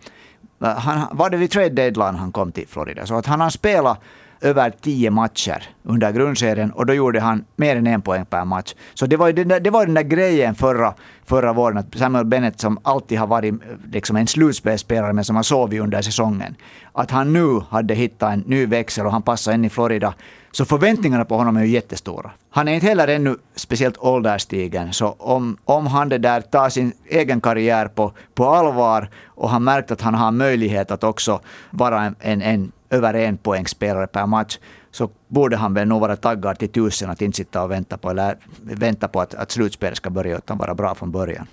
eh, 0.64 0.78
han, 0.78 1.18
var 1.18 1.30
det 1.30 1.38
vid 1.38 1.52
trade 1.52 1.70
deadline 1.70 2.16
han 2.16 2.32
kom 2.32 2.52
till 2.52 2.68
Florida. 2.68 3.06
Så 3.06 3.16
att 3.16 3.26
han 3.26 3.42
har 3.42 3.50
spelat 3.50 4.00
över 4.42 4.70
tio 4.82 5.12
matcher 5.12 5.64
under 5.84 6.12
grundserien 6.12 6.72
och 6.72 6.86
då 6.86 6.94
gjorde 6.94 7.20
han 7.20 7.46
mer 7.56 7.76
än 7.76 7.88
en 7.88 8.02
poäng 8.02 8.26
per 8.26 8.46
match. 8.46 8.76
Så 8.94 9.06
det 9.06 9.18
var 9.18 9.28
ju 9.28 9.34
den 9.34 9.48
där, 9.48 9.60
det 9.60 9.70
var 9.70 9.86
den 9.86 9.96
där 9.96 10.04
grejen 10.04 10.56
förra, 10.56 10.94
förra 11.26 11.54
våren 11.54 11.78
att 11.78 11.98
Samuel 11.98 12.26
Bennett 12.26 12.60
som 12.60 12.80
alltid 12.84 13.20
har 13.20 13.28
varit 13.28 13.54
eh, 13.54 13.60
liksom 13.92 14.16
en 14.16 14.28
slutspelsspelare 14.28 15.14
men 15.14 15.24
som 15.24 15.36
har 15.36 15.44
sovit 15.44 15.82
under 15.82 16.02
säsongen. 16.02 16.56
Att 16.94 17.12
han 17.12 17.34
nu 17.34 17.62
hade 17.70 17.94
hittat 17.94 18.34
en 18.34 18.40
ny 18.40 18.66
växel 18.66 19.06
och 19.06 19.12
han 19.12 19.22
passar 19.22 19.54
in 19.54 19.66
i 19.66 19.70
Florida. 19.70 20.14
Så 20.52 20.66
förväntningarna 20.66 21.26
på 21.26 21.36
honom 21.36 21.58
är 21.58 21.64
ju 21.64 21.68
jättestora. 21.68 22.32
Han 22.50 22.68
är 22.68 22.74
inte 22.74 22.88
heller 22.88 23.08
ännu 23.08 23.38
speciellt 23.56 23.98
ålderstigen, 23.98 24.94
så 24.94 25.08
om, 25.08 25.58
om 25.66 25.88
han 25.88 26.10
det 26.10 26.18
där 26.18 26.42
tar 26.42 26.70
sin 26.70 26.94
egen 27.10 27.42
karriär 27.42 27.88
på, 27.88 28.14
på 28.34 28.46
allvar 28.46 29.10
och 29.26 29.50
har 29.50 29.60
märkt 29.60 29.92
att 29.92 30.02
han 30.02 30.14
har 30.14 30.32
möjlighet 30.32 30.92
att 30.92 31.04
också 31.04 31.42
vara 31.72 32.02
en, 32.02 32.16
en, 32.20 32.42
en 32.42 32.72
över 32.90 33.14
en 33.14 33.38
poängspelare 33.38 34.08
per 34.08 34.26
match, 34.26 34.58
så 34.92 35.10
borde 35.28 35.58
han 35.58 35.74
väl 35.74 35.88
nog 35.88 36.02
vara 36.02 36.16
taggad 36.16 36.60
till 36.60 36.70
tusen 36.70 37.10
att 37.10 37.22
inte 37.22 37.38
sitta 37.38 37.64
och 37.64 37.72
vänta 37.72 37.98
på, 37.98 38.10
eller 38.10 38.38
vänta 38.62 39.08
på 39.08 39.22
att, 39.22 39.34
att 39.34 39.52
slutspelet 39.52 39.98
ska 39.98 40.10
börja, 40.10 40.38
utan 40.38 40.58
vara 40.58 40.76
bra 40.76 40.96
från 40.96 41.12
början. 41.12 41.48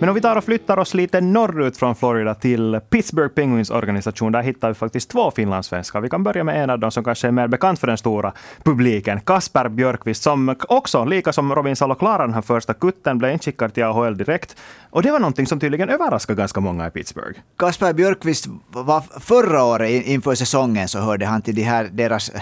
Men 0.00 0.08
om 0.08 0.14
vi 0.14 0.20
tar 0.20 0.36
och 0.36 0.44
flyttar 0.44 0.78
oss 0.78 0.94
lite 0.94 1.20
norrut 1.20 1.76
från 1.76 1.96
Florida 1.96 2.34
till 2.34 2.80
Pittsburgh 2.90 3.34
Penguins 3.34 3.70
organisation, 3.70 4.32
där 4.32 4.42
hittar 4.42 4.68
vi 4.68 4.74
faktiskt 4.74 5.10
två 5.10 5.30
finlandssvenskar. 5.30 6.00
Vi 6.00 6.08
kan 6.08 6.22
börja 6.22 6.44
med 6.44 6.62
en 6.62 6.70
av 6.70 6.78
dem 6.78 6.90
som 6.90 7.04
kanske 7.04 7.28
är 7.28 7.32
mer 7.32 7.48
bekant 7.48 7.78
för 7.78 7.86
den 7.86 7.98
stora 7.98 8.32
publiken, 8.62 9.20
Kasper 9.20 9.68
Björkqvist, 9.68 10.22
som 10.22 10.56
också, 10.68 11.04
lika 11.04 11.32
som 11.32 11.54
Robin 11.54 11.76
Salo, 11.76 11.94
klarade 11.94 12.24
den 12.24 12.34
här 12.34 12.42
första 12.42 12.74
kutten, 12.74 13.18
blev 13.18 13.32
inskickad 13.32 13.74
till 13.74 13.84
AHL 13.84 14.16
direkt. 14.16 14.56
Och 14.90 15.02
det 15.02 15.10
var 15.10 15.18
någonting 15.18 15.46
som 15.46 15.60
tydligen 15.60 15.88
överraskade 15.88 16.36
ganska 16.36 16.60
många 16.60 16.86
i 16.86 16.90
Pittsburgh. 16.90 17.38
Kasper 17.58 17.92
Björkqvist 17.92 18.46
var 18.68 19.20
förra 19.20 19.64
året 19.64 20.06
inför 20.06 20.34
säsongen 20.34 20.88
så 20.88 20.98
hörde 20.98 21.26
han 21.26 21.42
till 21.42 21.54
de 21.54 21.62
här, 21.62 21.88
deras 21.92 22.32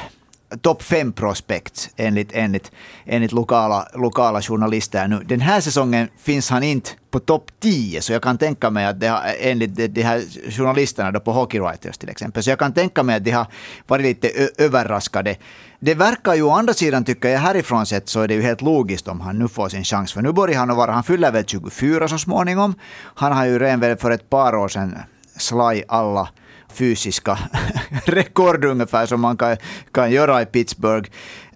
topp 0.56 0.82
fem 0.82 1.12
prospects 1.12 1.90
enligt, 1.96 2.30
enligt, 2.32 2.72
enligt 3.06 3.32
lokala, 3.32 3.88
lokala 3.94 4.42
journalister 4.42 5.08
nu. 5.08 5.22
Den 5.24 5.40
här 5.40 5.60
säsongen 5.60 6.08
finns 6.18 6.50
han 6.50 6.62
inte 6.62 6.90
på 7.10 7.18
topp 7.18 7.50
10, 7.60 8.00
så 8.02 8.12
jag 8.12 8.22
kan 8.22 8.38
tänka 8.38 8.70
mig 8.70 8.86
att 8.86 9.00
det 9.00 9.06
har, 9.06 9.20
enligt 9.40 9.76
de, 9.76 9.88
de 9.88 10.02
här 10.02 10.22
journalisterna 10.50 11.10
då 11.10 11.20
på 11.20 11.32
Hockey 11.32 11.60
Writers 11.60 11.98
till 11.98 12.08
exempel, 12.08 12.42
så 12.42 12.50
jag 12.50 12.58
kan 12.58 12.72
tänka 12.72 13.02
mig 13.02 13.16
att 13.16 13.24
de 13.24 13.30
har 13.30 13.46
varit 13.86 14.02
lite 14.02 14.48
överraskade. 14.58 15.36
Det 15.80 15.94
verkar 15.94 16.34
ju 16.34 16.42
å 16.42 16.50
andra 16.50 16.74
sidan, 16.74 17.04
tycker 17.04 17.28
jag, 17.28 17.38
härifrån 17.38 17.86
sett 17.86 18.08
så 18.08 18.20
är 18.20 18.28
det 18.28 18.34
ju 18.34 18.42
helt 18.42 18.62
logiskt 18.62 19.08
om 19.08 19.20
han 19.20 19.38
nu 19.38 19.48
får 19.48 19.68
sin 19.68 19.84
chans, 19.84 20.12
för 20.12 20.22
nu 20.22 20.32
börjar 20.32 20.58
han 20.58 20.70
att 20.70 20.76
vara, 20.76 20.92
han 20.92 21.04
fyller 21.04 21.32
väl 21.32 21.44
24 21.44 22.08
så 22.08 22.18
småningom. 22.18 22.74
Han 23.14 23.32
har 23.32 23.46
ju 23.46 23.58
redan 23.58 23.96
för 23.96 24.10
ett 24.10 24.30
par 24.30 24.54
år 24.54 24.68
sedan 24.68 24.98
slaj 25.36 25.84
alla 25.88 26.28
fysiska 26.72 27.38
rekord 28.04 28.64
ungefär 28.64 29.06
som 29.06 29.20
man 29.20 29.36
kan, 29.36 29.56
kan 29.92 30.10
göra 30.10 30.42
i 30.42 30.46
Pittsburgh. 30.46 31.10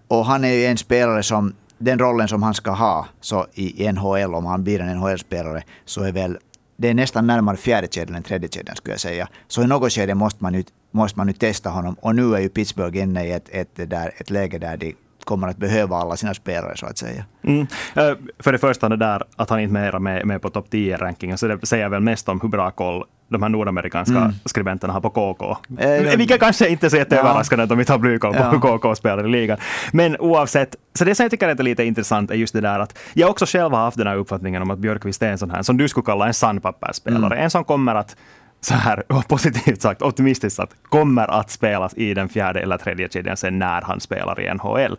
Och 0.09 0.27
han 0.27 0.45
är 0.45 0.53
ju 0.53 0.65
en 0.65 0.79
spelare 0.79 1.23
som, 1.23 1.55
den 1.79 1.99
rollen 1.99 2.29
som 2.29 2.43
han 2.43 2.55
ska 2.55 2.71
ha 2.71 3.07
så 3.21 3.47
i 3.55 3.93
NHL, 3.93 4.35
om 4.35 4.47
han 4.47 4.65
blir 4.65 4.81
en 4.81 4.99
NHL-spelare, 4.99 5.63
så 5.85 6.03
är 6.03 6.13
väl 6.13 6.39
det 6.77 6.89
är 6.89 6.95
nästan 6.95 7.27
närmare 7.27 7.57
fjärde 7.57 7.89
kedjan 7.91 8.15
än 8.15 8.23
tredje 8.23 8.49
kedjan 8.49 8.77
skulle 8.77 8.93
jag 8.93 9.01
säga. 9.01 9.29
Så 9.49 9.63
i 9.63 9.67
något 9.67 9.93
skede 9.93 10.15
måste 10.15 10.43
man, 10.43 10.55
ju, 10.55 10.65
måste 10.91 11.19
man 11.19 11.29
ju 11.29 11.33
testa 11.33 11.71
honom. 11.71 11.97
Och 12.01 12.15
nu 12.15 12.35
är 12.35 12.41
ju 12.41 12.49
Pittsburgh 12.49 12.99
inne 12.99 13.27
i 13.27 13.33
ett, 13.33 13.49
ett, 13.49 13.91
där, 13.91 14.13
ett 14.17 14.31
läge 14.31 14.59
där 14.59 14.77
de 14.77 14.95
kommer 15.25 15.49
att 15.49 15.57
behöva 15.57 15.97
alla 15.97 16.17
sina 16.17 16.35
spelare 16.35 16.77
så 16.77 16.87
att 16.87 16.99
säga. 16.99 17.25
Mm. 17.45 17.67
Eh, 17.95 18.13
för 18.39 18.53
det 18.53 18.59
första 18.59 18.89
det 18.89 18.97
där 18.97 19.23
att 19.37 19.51
han 19.51 19.61
inte 19.61 19.79
är 19.79 19.99
med, 19.99 20.27
med 20.27 20.43
på 20.43 20.51
topp 20.51 20.67
10-rankingen, 20.71 21.39
så 21.39 21.47
det 21.47 21.67
säger 21.67 21.89
väl 21.89 22.01
mest 22.01 22.29
om 22.29 22.41
hur 22.41 22.49
bra 22.49 22.71
koll 22.71 23.05
de 23.33 23.43
här 23.43 23.49
nordamerikanska 23.49 24.17
mm. 24.17 24.33
skribenterna 24.45 24.93
har 24.93 25.01
på 25.01 25.11
KK. 25.11 25.57
Eh, 25.79 26.17
Vilket 26.17 26.41
kanske 26.41 26.69
inte 26.69 26.87
är 26.87 26.91
så 26.91 26.97
jätteöverraskande 26.97 27.61
ja. 27.61 27.65
att 27.65 27.69
de 27.69 27.81
inte 27.81 27.93
har 27.93 27.99
blivkoll 27.99 28.33
på 28.33 28.39
ja. 28.39 28.51
hur 28.51 28.59
KK 28.59 28.95
spelar 28.95 29.27
i 29.27 29.31
ligan. 29.31 29.59
Men 29.93 30.17
oavsett, 30.17 30.77
så 30.95 31.05
det 31.05 31.15
som 31.15 31.25
jag 31.25 31.31
tycker 31.31 31.49
är 31.49 31.63
lite 31.63 31.85
intressant 31.85 32.31
är 32.31 32.35
just 32.35 32.53
det 32.55 32.61
där 32.61 32.79
att 32.79 32.99
jag 33.13 33.31
också 33.31 33.47
själv 33.47 33.73
har 33.73 33.81
haft 33.81 33.97
den 33.97 34.07
här 34.07 34.17
uppfattningen 34.17 34.63
om 34.63 34.71
att 34.71 34.79
Björkqvist 34.79 35.23
är 35.23 35.31
en 35.31 35.39
sån 35.39 35.51
här, 35.51 35.63
som 35.63 35.77
du 35.77 35.89
skulle 35.89 36.05
kalla 36.05 36.27
en 36.27 36.35
sandpappersspelare. 36.35 37.35
Mm. 37.35 37.45
En 37.45 37.51
som 37.51 37.65
kommer 37.65 37.95
att 37.95 38.17
så 38.65 38.75
här 38.75 39.03
positivt 39.29 39.83
sagt, 39.83 40.03
optimistiskt 40.03 40.57
sagt, 40.57 40.73
kommer 40.89 41.31
att 41.41 41.51
spelas 41.51 41.95
i 41.95 42.15
den 42.15 42.29
fjärde 42.29 42.61
eller 42.61 42.79
tredje 42.79 43.09
kedjan 43.09 43.37
sen 43.37 43.59
när 43.59 43.83
han 43.83 44.01
spelar 44.01 44.41
i 44.41 44.55
NHL. 44.55 44.99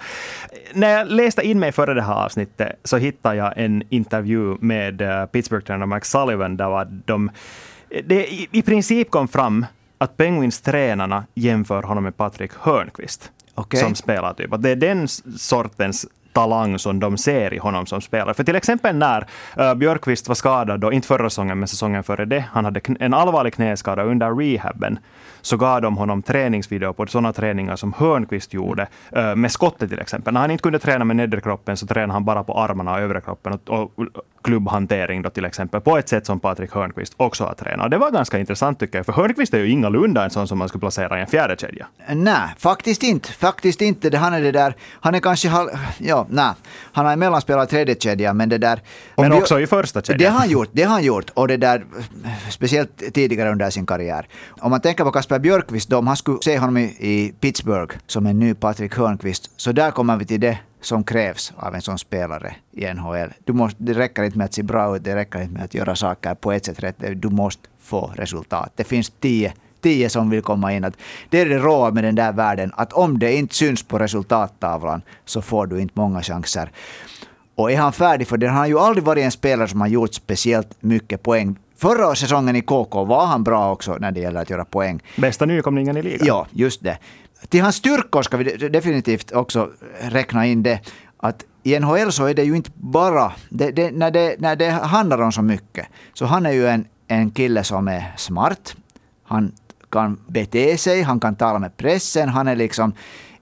När 0.74 0.90
jag 0.90 1.08
läste 1.08 1.42
in 1.42 1.60
mig 1.60 1.72
före 1.72 1.94
det 1.94 2.02
här 2.02 2.26
avsnittet 2.26 2.80
så 2.84 2.98
hittade 2.98 3.36
jag 3.36 3.54
en 3.56 3.84
intervju 3.90 4.58
med 4.60 5.02
eh, 5.02 5.26
Pittsburgh-tränaren 5.26 5.90
Mike 5.90 6.06
Sullivan 6.06 6.58
där 6.58 6.88
de 7.06 7.32
det 8.06 8.48
i 8.52 8.62
princip 8.62 9.10
kom 9.10 9.28
fram 9.28 9.66
att 9.98 10.18
Penguins-tränarna 10.18 11.24
jämför 11.34 11.84
honom 11.84 12.04
med 12.04 12.18
Patrik 12.18 12.52
Hörnqvist 12.60 13.32
okay. 13.56 13.80
som 13.80 13.96
spelar. 13.96 14.34
Typ. 14.34 14.54
Att 14.54 14.64
det 14.64 14.70
är 14.70 14.76
den 14.76 15.08
sortens 15.38 16.06
talang 16.34 16.80
som 16.80 17.00
de 17.00 17.18
ser 17.18 17.54
i 17.54 17.58
honom 17.58 17.86
som 17.86 18.02
spelare. 18.02 18.34
För 18.34 18.44
till 18.44 18.56
exempel 18.56 18.96
när 18.96 19.28
uh, 19.60 19.74
Björkqvist 19.74 20.28
var 20.28 20.36
skadad, 20.36 20.80
då, 20.80 20.92
inte 20.92 21.08
förra 21.08 21.30
säsongen 21.30 21.60
men 21.60 21.68
säsongen 21.68 22.04
före 22.04 22.26
det, 22.26 22.46
han 22.52 22.66
hade 22.66 22.82
en 23.00 23.14
allvarlig 23.14 23.54
knäskada 23.54 24.04
under 24.04 24.36
rehaben, 24.36 25.00
så 25.44 25.58
gav 25.58 25.82
de 25.82 25.98
honom 25.98 26.22
träningsvideo 26.22 26.94
på 26.94 27.06
sådana 27.06 27.34
träningar 27.34 27.76
som 27.76 27.94
Hörnqvist 27.94 28.54
gjorde, 28.54 28.88
uh, 29.18 29.36
med 29.36 29.52
skottet 29.52 29.90
till 29.90 30.00
exempel. 30.00 30.34
När 30.34 30.42
han 30.42 30.52
inte 30.52 30.62
kunde 30.62 30.80
träna 30.80 31.06
med 31.06 31.16
nederkroppen 31.16 31.78
så 31.78 31.88
tränade 31.88 32.14
han 32.14 32.26
bara 32.26 32.44
på 32.44 32.60
armarna 32.60 32.94
och 32.94 33.00
övre 33.00 33.22
kroppen 33.22 33.54
och, 33.54 34.00
och 34.00 34.08
klubbhantering 34.44 35.22
då 35.22 35.30
till 35.30 35.46
exempel, 35.46 35.82
på 35.82 35.98
ett 35.98 36.10
sätt 36.10 36.26
som 36.26 36.40
Patrik 36.40 36.72
Hörnqvist 36.74 37.14
också 37.18 37.44
har 37.44 37.54
tränat. 37.54 37.92
Det 37.92 37.98
var 37.98 38.12
ganska 38.12 38.40
intressant 38.40 38.80
tycker 38.80 39.00
jag, 39.00 39.06
för 39.06 39.14
Hörnqvist 39.14 39.54
är 39.54 39.58
ju 39.58 39.70
ingalunda 39.70 40.24
en 40.24 40.30
sån 40.30 40.48
som 40.48 40.58
man 40.58 40.68
skulle 40.70 40.80
placera 40.80 41.18
i 41.18 41.22
en 41.22 41.28
fjärde 41.28 41.56
kedja. 41.58 41.88
Nej, 42.08 42.54
faktiskt 42.58 43.04
inte. 43.04 43.32
Faktiskt 43.32 43.82
inte. 43.82 44.18
Han 44.18 44.34
är 44.34 44.42
det 44.42 44.52
där, 44.52 44.76
han 45.00 45.16
är 45.16 45.20
kanske, 45.20 45.52
ja, 45.98 46.26
nej. 46.30 46.52
Han 46.92 47.06
har 47.06 47.14
emellan 47.14 47.42
spelat 47.42 47.70
tredje 47.70 47.96
kedja, 47.96 48.34
men 48.34 48.50
det 48.50 48.58
där... 48.58 48.82
Men 49.18 49.34
också 49.34 49.60
i 49.60 49.68
första 49.68 50.02
kedjan. 50.02 50.20
Det 50.20 50.26
har 50.26 50.40
han 50.40 50.50
gjort, 50.50 50.70
det 50.72 50.84
har 50.84 50.94
han 50.94 51.04
gjort. 51.04 51.30
Och 51.34 51.48
det 51.48 51.58
där, 51.58 51.86
speciellt 52.50 53.14
tidigare 53.14 53.52
under 53.52 53.70
sin 53.70 53.86
karriär. 53.86 54.28
Om 54.50 54.72
man 54.72 54.82
tänker 54.82 55.04
på 55.04 55.12
Kasper 55.12 55.33
Björkqvist, 55.40 55.90
då, 55.90 55.98
om 55.98 56.08
han 56.08 56.18
skulle 56.18 56.38
se 56.42 56.58
honom 56.58 56.78
i, 56.78 56.84
i 57.00 57.34
Pittsburgh 57.40 57.96
som 58.08 58.26
en 58.26 58.40
ny 58.40 58.54
Patrik 58.54 58.96
Hörnqvist, 58.96 59.52
så 59.56 59.72
där 59.72 59.92
kommer 59.92 60.18
vi 60.18 60.26
till 60.26 60.40
det 60.40 60.58
som 60.82 61.04
krävs 61.04 61.54
av 61.56 61.76
en 61.76 61.82
sån 61.82 61.98
spelare 61.98 62.56
i 62.72 62.94
NHL. 62.94 63.34
Du 63.44 63.54
måste, 63.54 63.84
det 63.84 63.94
räcker 63.94 64.24
inte 64.24 64.38
med 64.38 64.46
att 64.46 64.54
se 64.54 64.64
bra 64.64 64.96
ut, 64.96 65.04
det 65.04 65.16
räcker 65.16 65.42
inte 65.42 65.54
med 65.54 65.64
att 65.64 65.74
göra 65.74 65.96
saker 65.96 66.36
på 66.36 66.52
ett 66.52 66.66
sätt 66.66 66.84
rätt. 66.84 66.96
Du 67.16 67.30
måste 67.30 67.62
få 67.82 68.12
resultat. 68.16 68.72
Det 68.76 68.84
finns 68.84 69.10
tio, 69.20 69.54
tio 69.82 70.10
som 70.10 70.30
vill 70.30 70.42
komma 70.42 70.74
in. 70.74 70.84
Att 70.84 70.98
det 71.30 71.42
är 71.42 71.46
det 71.46 71.58
råa 71.58 71.92
med 71.92 72.04
den 72.04 72.16
där 72.16 72.32
världen, 72.32 72.72
att 72.76 72.94
om 72.94 73.20
det 73.20 73.36
inte 73.36 73.56
syns 73.56 73.84
på 73.84 74.00
resultattavlan 74.00 75.02
så 75.26 75.42
får 75.42 75.68
du 75.68 75.82
inte 75.82 75.94
många 76.00 76.22
chanser. 76.22 76.72
Och 77.56 77.72
är 77.72 77.78
han 77.78 77.94
färdig 77.94 78.28
för 78.28 78.38
det? 78.38 78.48
Han 78.48 78.58
har 78.58 78.68
ju 78.68 78.80
aldrig 78.80 79.04
varit 79.04 79.24
en 79.24 79.32
spelare 79.32 79.68
som 79.68 79.82
har 79.82 79.88
gjort 79.88 80.14
speciellt 80.14 80.70
mycket 80.80 81.24
poäng. 81.24 81.56
Förra 81.84 82.16
säsongen 82.16 82.56
i 82.56 82.62
KK 82.62 83.06
var 83.06 83.26
han 83.26 83.44
bra 83.44 83.72
också 83.72 83.98
när 84.00 84.12
det 84.12 84.20
gäller 84.20 84.42
att 84.42 84.50
göra 84.50 84.66
poäng. 84.66 85.00
Bästa 85.18 85.46
nykomlingen 85.46 85.98
i 85.98 86.02
ligan. 86.02 86.28
Ja, 86.28 86.48
just 86.52 86.84
det 86.84 86.98
till 87.50 87.62
hans 87.62 87.76
styrkor 87.76 88.22
ska 88.22 88.38
vi 88.38 88.44
definitivt 88.70 89.32
också 89.32 89.70
räkna 90.02 90.46
in 90.46 90.64
det 90.64 90.80
att 91.18 91.46
i 91.64 91.80
NHL 91.80 92.12
så 92.12 92.26
är 92.26 92.34
det 92.34 92.44
ju 92.44 92.56
inte 92.56 92.72
bara, 92.76 93.32
det, 93.50 93.72
det, 93.72 93.92
när, 93.92 94.12
det, 94.12 94.36
när 94.40 94.56
det 94.56 94.70
handlar 94.70 95.22
om 95.22 95.32
så 95.32 95.42
mycket, 95.42 95.88
så 96.14 96.26
han 96.26 96.46
är 96.46 96.52
ju 96.52 96.68
en, 96.68 96.86
en 97.08 97.32
kille 97.32 97.64
som 97.64 97.88
är 97.88 98.14
smart. 98.18 98.76
Han 99.24 99.52
kan 99.90 100.20
bete 100.28 100.78
sig, 100.78 101.02
han 101.02 101.20
kan 101.20 101.36
tala 101.36 101.60
med 101.60 101.78
pressen, 101.78 102.30
han 102.30 102.48
är 102.48 102.56
liksom 102.56 102.94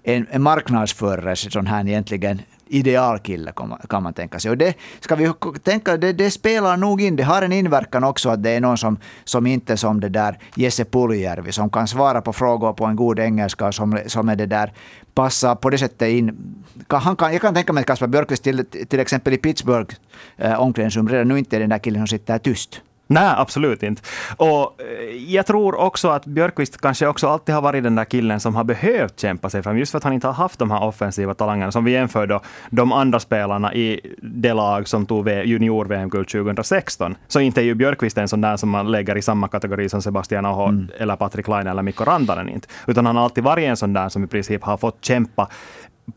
en, 0.03 0.27
en 0.31 0.41
marknadsförare, 0.41 1.35
sån 1.35 1.67
här 1.67 1.87
egentligen 1.87 2.41
idealkille 2.71 3.53
kan 3.89 4.03
man 4.03 4.13
tänka 4.13 4.39
sig. 4.39 4.51
Och 4.51 4.57
det 4.57 4.75
ska 4.99 5.15
vi 5.15 5.33
tänka, 5.63 5.97
det, 5.97 6.13
det 6.13 6.31
spelar 6.31 6.77
nog 6.77 7.01
in, 7.01 7.15
det 7.15 7.23
har 7.23 7.41
en 7.41 7.51
inverkan 7.51 8.03
också 8.03 8.29
att 8.29 8.43
det 8.43 8.49
är 8.49 8.61
någon 8.61 8.77
som, 8.77 8.97
som 9.23 9.47
inte 9.47 9.77
som 9.77 9.99
det 9.99 10.09
där 10.09 10.37
Jesse 10.55 10.85
Puljärvi, 10.85 11.51
som 11.51 11.69
kan 11.69 11.87
svara 11.87 12.21
på 12.21 12.33
frågor 12.33 12.73
på 12.73 12.85
en 12.85 12.95
god 12.95 13.19
engelska, 13.19 13.71
som, 13.71 13.99
som 14.07 14.29
är 14.29 14.35
det 14.35 14.45
där 14.45 14.73
passar 15.13 15.55
på 15.55 15.69
det 15.69 15.77
sättet 15.77 16.09
in. 16.09 16.37
Han 16.87 17.15
kan, 17.15 17.33
jag 17.33 17.41
kan 17.41 17.53
tänka 17.53 17.73
mig 17.73 17.81
att 17.81 17.87
Kasper 17.87 18.07
Björkqvist 18.07 18.43
till, 18.43 18.65
till 18.65 18.99
exempel 18.99 19.33
i 19.33 19.37
Pittsburgh 19.37 19.95
äh, 20.37 20.61
omklädningsrum 20.61 21.09
redan 21.09 21.27
nu 21.27 21.39
inte 21.39 21.55
är 21.55 21.59
den 21.59 21.69
där 21.69 21.79
killen 21.79 22.01
som 22.01 22.07
sitter 22.07 22.37
tyst. 22.37 22.81
Nej, 23.11 23.33
absolut 23.37 23.83
inte. 23.83 24.01
Och 24.37 24.81
eh, 24.81 25.33
jag 25.33 25.45
tror 25.45 25.75
också 25.75 26.09
att 26.09 26.25
Björkqvist 26.25 26.81
kanske 26.81 27.07
också 27.07 27.27
alltid 27.27 27.55
har 27.55 27.61
varit 27.61 27.83
den 27.83 27.95
där 27.95 28.05
killen 28.05 28.39
som 28.39 28.55
har 28.55 28.63
behövt 28.63 29.19
kämpa 29.19 29.49
sig 29.49 29.63
fram, 29.63 29.77
just 29.77 29.91
för 29.91 29.97
att 29.97 30.03
han 30.03 30.13
inte 30.13 30.27
har 30.27 30.33
haft 30.33 30.59
de 30.59 30.71
här 30.71 30.83
offensiva 30.83 31.33
talangerna, 31.33 31.71
som 31.71 31.85
vi 31.85 31.91
jämför 31.91 32.27
då 32.27 32.41
de 32.69 32.91
andra 32.91 33.19
spelarna 33.19 33.73
i 33.73 33.99
det 34.21 34.53
lag 34.53 34.87
som 34.87 35.05
tog 35.05 35.29
junior-VM-guld 35.29 36.27
2016. 36.27 37.15
Så 37.27 37.39
inte 37.39 37.61
är 37.61 37.65
ju 37.65 37.75
Björkqvist 37.75 38.17
en 38.17 38.27
sån 38.27 38.41
där 38.41 38.57
som 38.57 38.69
man 38.69 38.91
lägger 38.91 39.17
i 39.17 39.21
samma 39.21 39.47
kategori 39.47 39.89
som 39.89 40.01
Sebastian 40.01 40.45
Aho, 40.45 40.67
mm. 40.67 40.89
eller 40.99 41.15
Patrik 41.15 41.47
Laine 41.47 41.69
eller 41.69 41.81
Mikko 41.81 42.03
Rantanen 42.03 42.49
inte. 42.49 42.67
Utan 42.87 43.05
han 43.05 43.15
har 43.15 43.23
alltid 43.23 43.43
varit 43.43 43.63
en 43.63 43.77
sån 43.77 43.93
där 43.93 44.09
som 44.09 44.23
i 44.23 44.27
princip 44.27 44.63
har 44.63 44.77
fått 44.77 45.05
kämpa 45.05 45.47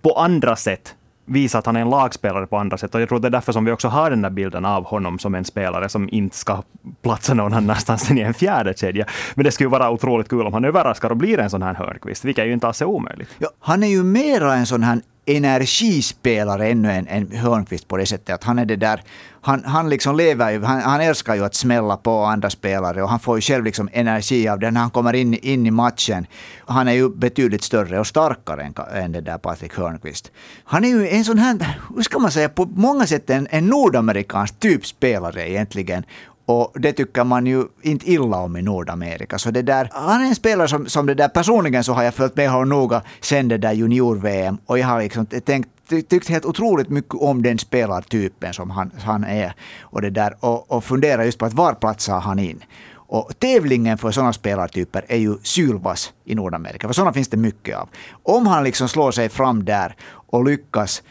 på 0.03 0.13
andra 0.13 0.57
sätt 0.57 0.95
visa 1.25 1.59
att 1.59 1.67
han 1.67 1.77
är 1.77 1.81
en 1.81 1.91
lagspelare 1.91 2.47
på 2.47 2.57
andra 2.57 2.79
sätt. 2.79 2.95
Och 2.95 3.01
jag 3.01 3.09
tror 3.09 3.21
det 3.21 3.29
är 3.29 3.31
därför 3.31 3.53
som 3.53 3.65
vi 3.65 3.73
också 3.73 3.89
har 3.89 4.11
den 4.11 4.23
där 4.23 4.31
bilden 4.31 4.65
av 4.65 4.85
honom 4.85 5.19
som 5.19 5.35
en 5.35 5.45
spelare 5.45 5.89
som 5.89 6.09
inte 6.13 6.37
ska 6.37 6.63
platsa 7.03 7.35
någon 7.35 7.55
annanstans 7.55 8.11
än 8.11 8.19
i 8.19 8.21
en 8.21 8.35
fjärde 8.35 8.75
kedja. 8.77 9.07
Men 9.35 9.45
det 9.45 9.51
skulle 9.51 9.69
vara 9.69 9.91
otroligt 9.91 10.29
kul 10.29 10.47
om 10.47 10.53
han 10.53 10.65
överraskar 10.65 11.11
och 11.11 11.17
blir 11.17 11.39
en 11.39 11.51
sån 11.51 11.63
här 11.63 11.75
Hörnqvist, 11.75 12.25
vilket 12.25 12.47
ju 12.47 12.53
inte 12.53 12.67
alls 12.67 12.83
är 12.83 12.87
omöjligt. 12.87 13.31
Ja, 13.39 13.49
han 13.61 13.83
är 13.83 13.89
ju 13.89 14.03
mera 14.03 14.55
en 14.55 14.67
sån 14.67 14.83
här 14.83 15.01
energispelare 15.27 16.69
ännu 16.69 16.91
än, 16.91 17.09
än 17.09 17.33
Hörnqvist 17.33 17.89
på 17.89 17.97
det 17.97 18.07
sättet 18.07 18.35
att 18.35 18.45
han 18.45 18.59
är 18.59 18.65
det 18.65 18.77
där, 18.77 19.03
han, 19.41 19.65
han 19.65 19.91
liksom 19.91 20.17
lever 20.17 20.51
ju, 20.51 20.63
han, 20.63 20.81
han 20.81 21.01
älskar 21.01 21.35
ju 21.35 21.45
att 21.45 21.55
smälla 21.55 21.97
på 21.97 22.25
andra 22.25 22.51
spelare 22.51 23.03
och 23.03 23.09
han 23.09 23.21
får 23.21 23.37
ju 23.37 23.41
själv 23.41 23.65
liksom 23.65 23.89
energi 23.93 24.49
av 24.49 24.59
det 24.59 24.71
när 24.71 24.81
han 24.81 24.91
kommer 24.91 25.13
in, 25.13 25.35
in 25.35 25.67
i 25.67 25.71
matchen. 25.71 26.27
Han 26.67 26.89
är 26.89 26.93
ju 26.93 27.09
betydligt 27.09 27.63
större 27.63 28.01
och 28.01 28.07
starkare 28.07 28.63
än, 28.63 28.75
än 28.95 29.13
det 29.13 29.21
där 29.21 29.39
Patrik 29.39 29.75
Hörnqvist. 29.75 30.31
Han 30.65 30.85
är 30.85 30.89
ju 30.89 31.09
en 31.09 31.25
sån 31.25 31.39
här, 31.39 31.81
hur 31.97 32.03
ska 32.03 32.19
man 32.19 32.31
säga, 32.31 32.49
på 32.49 32.65
många 32.65 33.07
sätt 33.07 33.31
en, 33.31 33.49
en 33.51 33.67
nordamerikansk 33.67 34.61
typspelare 34.61 35.51
egentligen. 35.51 36.05
Och 36.47 36.81
det 36.81 36.93
tycker 36.93 37.25
man 37.25 37.47
ju 37.47 37.65
inte 37.83 38.11
illa 38.11 38.37
om 38.37 38.57
i 38.57 38.63
Nordamerika. 38.63 39.39
Så 39.39 39.51
det 39.51 39.63
där, 39.63 39.89
han 39.93 40.21
är 40.21 40.29
en 40.29 40.35
spelare 40.35 40.69
som, 40.69 40.87
som 40.87 41.07
det 41.07 41.15
där 41.15 41.29
personligen 41.29 41.85
så 41.85 41.93
har 41.93 42.03
jag 42.03 42.15
följt 42.15 42.37
med 42.37 42.51
honom 42.51 42.69
noga 42.69 43.03
sen 43.21 43.49
det 43.49 43.59
där 43.59 43.73
junior-VM. 43.73 44.59
Och 44.67 44.79
jag 44.79 44.87
har 44.87 45.03
liksom 45.03 45.27
tänkt 45.27 45.69
tyckt 45.89 46.29
helt 46.29 46.45
otroligt 46.45 46.89
mycket 46.89 47.15
om 47.15 47.43
den 47.43 47.59
spelartypen 47.59 48.55
som 48.55 48.71
han, 48.71 48.91
han 48.99 49.25
är. 49.25 49.55
Och, 49.81 50.03
det 50.03 50.11
där, 50.11 50.37
och, 50.41 50.73
och 50.73 50.85
funderar 50.85 51.25
just 51.25 51.39
på 51.39 51.45
att 51.45 51.53
var 51.53 51.75
platsar 51.75 52.21
han 52.21 52.39
in. 52.39 52.65
Och 53.07 53.39
tävlingen 53.39 53.99
för 53.99 54.11
sådana 54.11 54.33
spelartyper 54.33 55.05
är 55.09 55.17
ju 55.17 55.37
sylvass 55.43 56.13
i 56.25 56.35
Nordamerika, 56.35 56.87
för 56.87 56.95
sådana 56.95 57.13
finns 57.13 57.29
det 57.29 57.37
mycket 57.37 57.77
av. 57.77 57.89
Om 58.23 58.47
han 58.47 58.65
liksom 58.65 58.89
slår 58.89 59.11
sig 59.11 59.29
fram 59.29 59.65
där 59.65 59.97
och 60.27 60.45
lyckas 60.45 61.03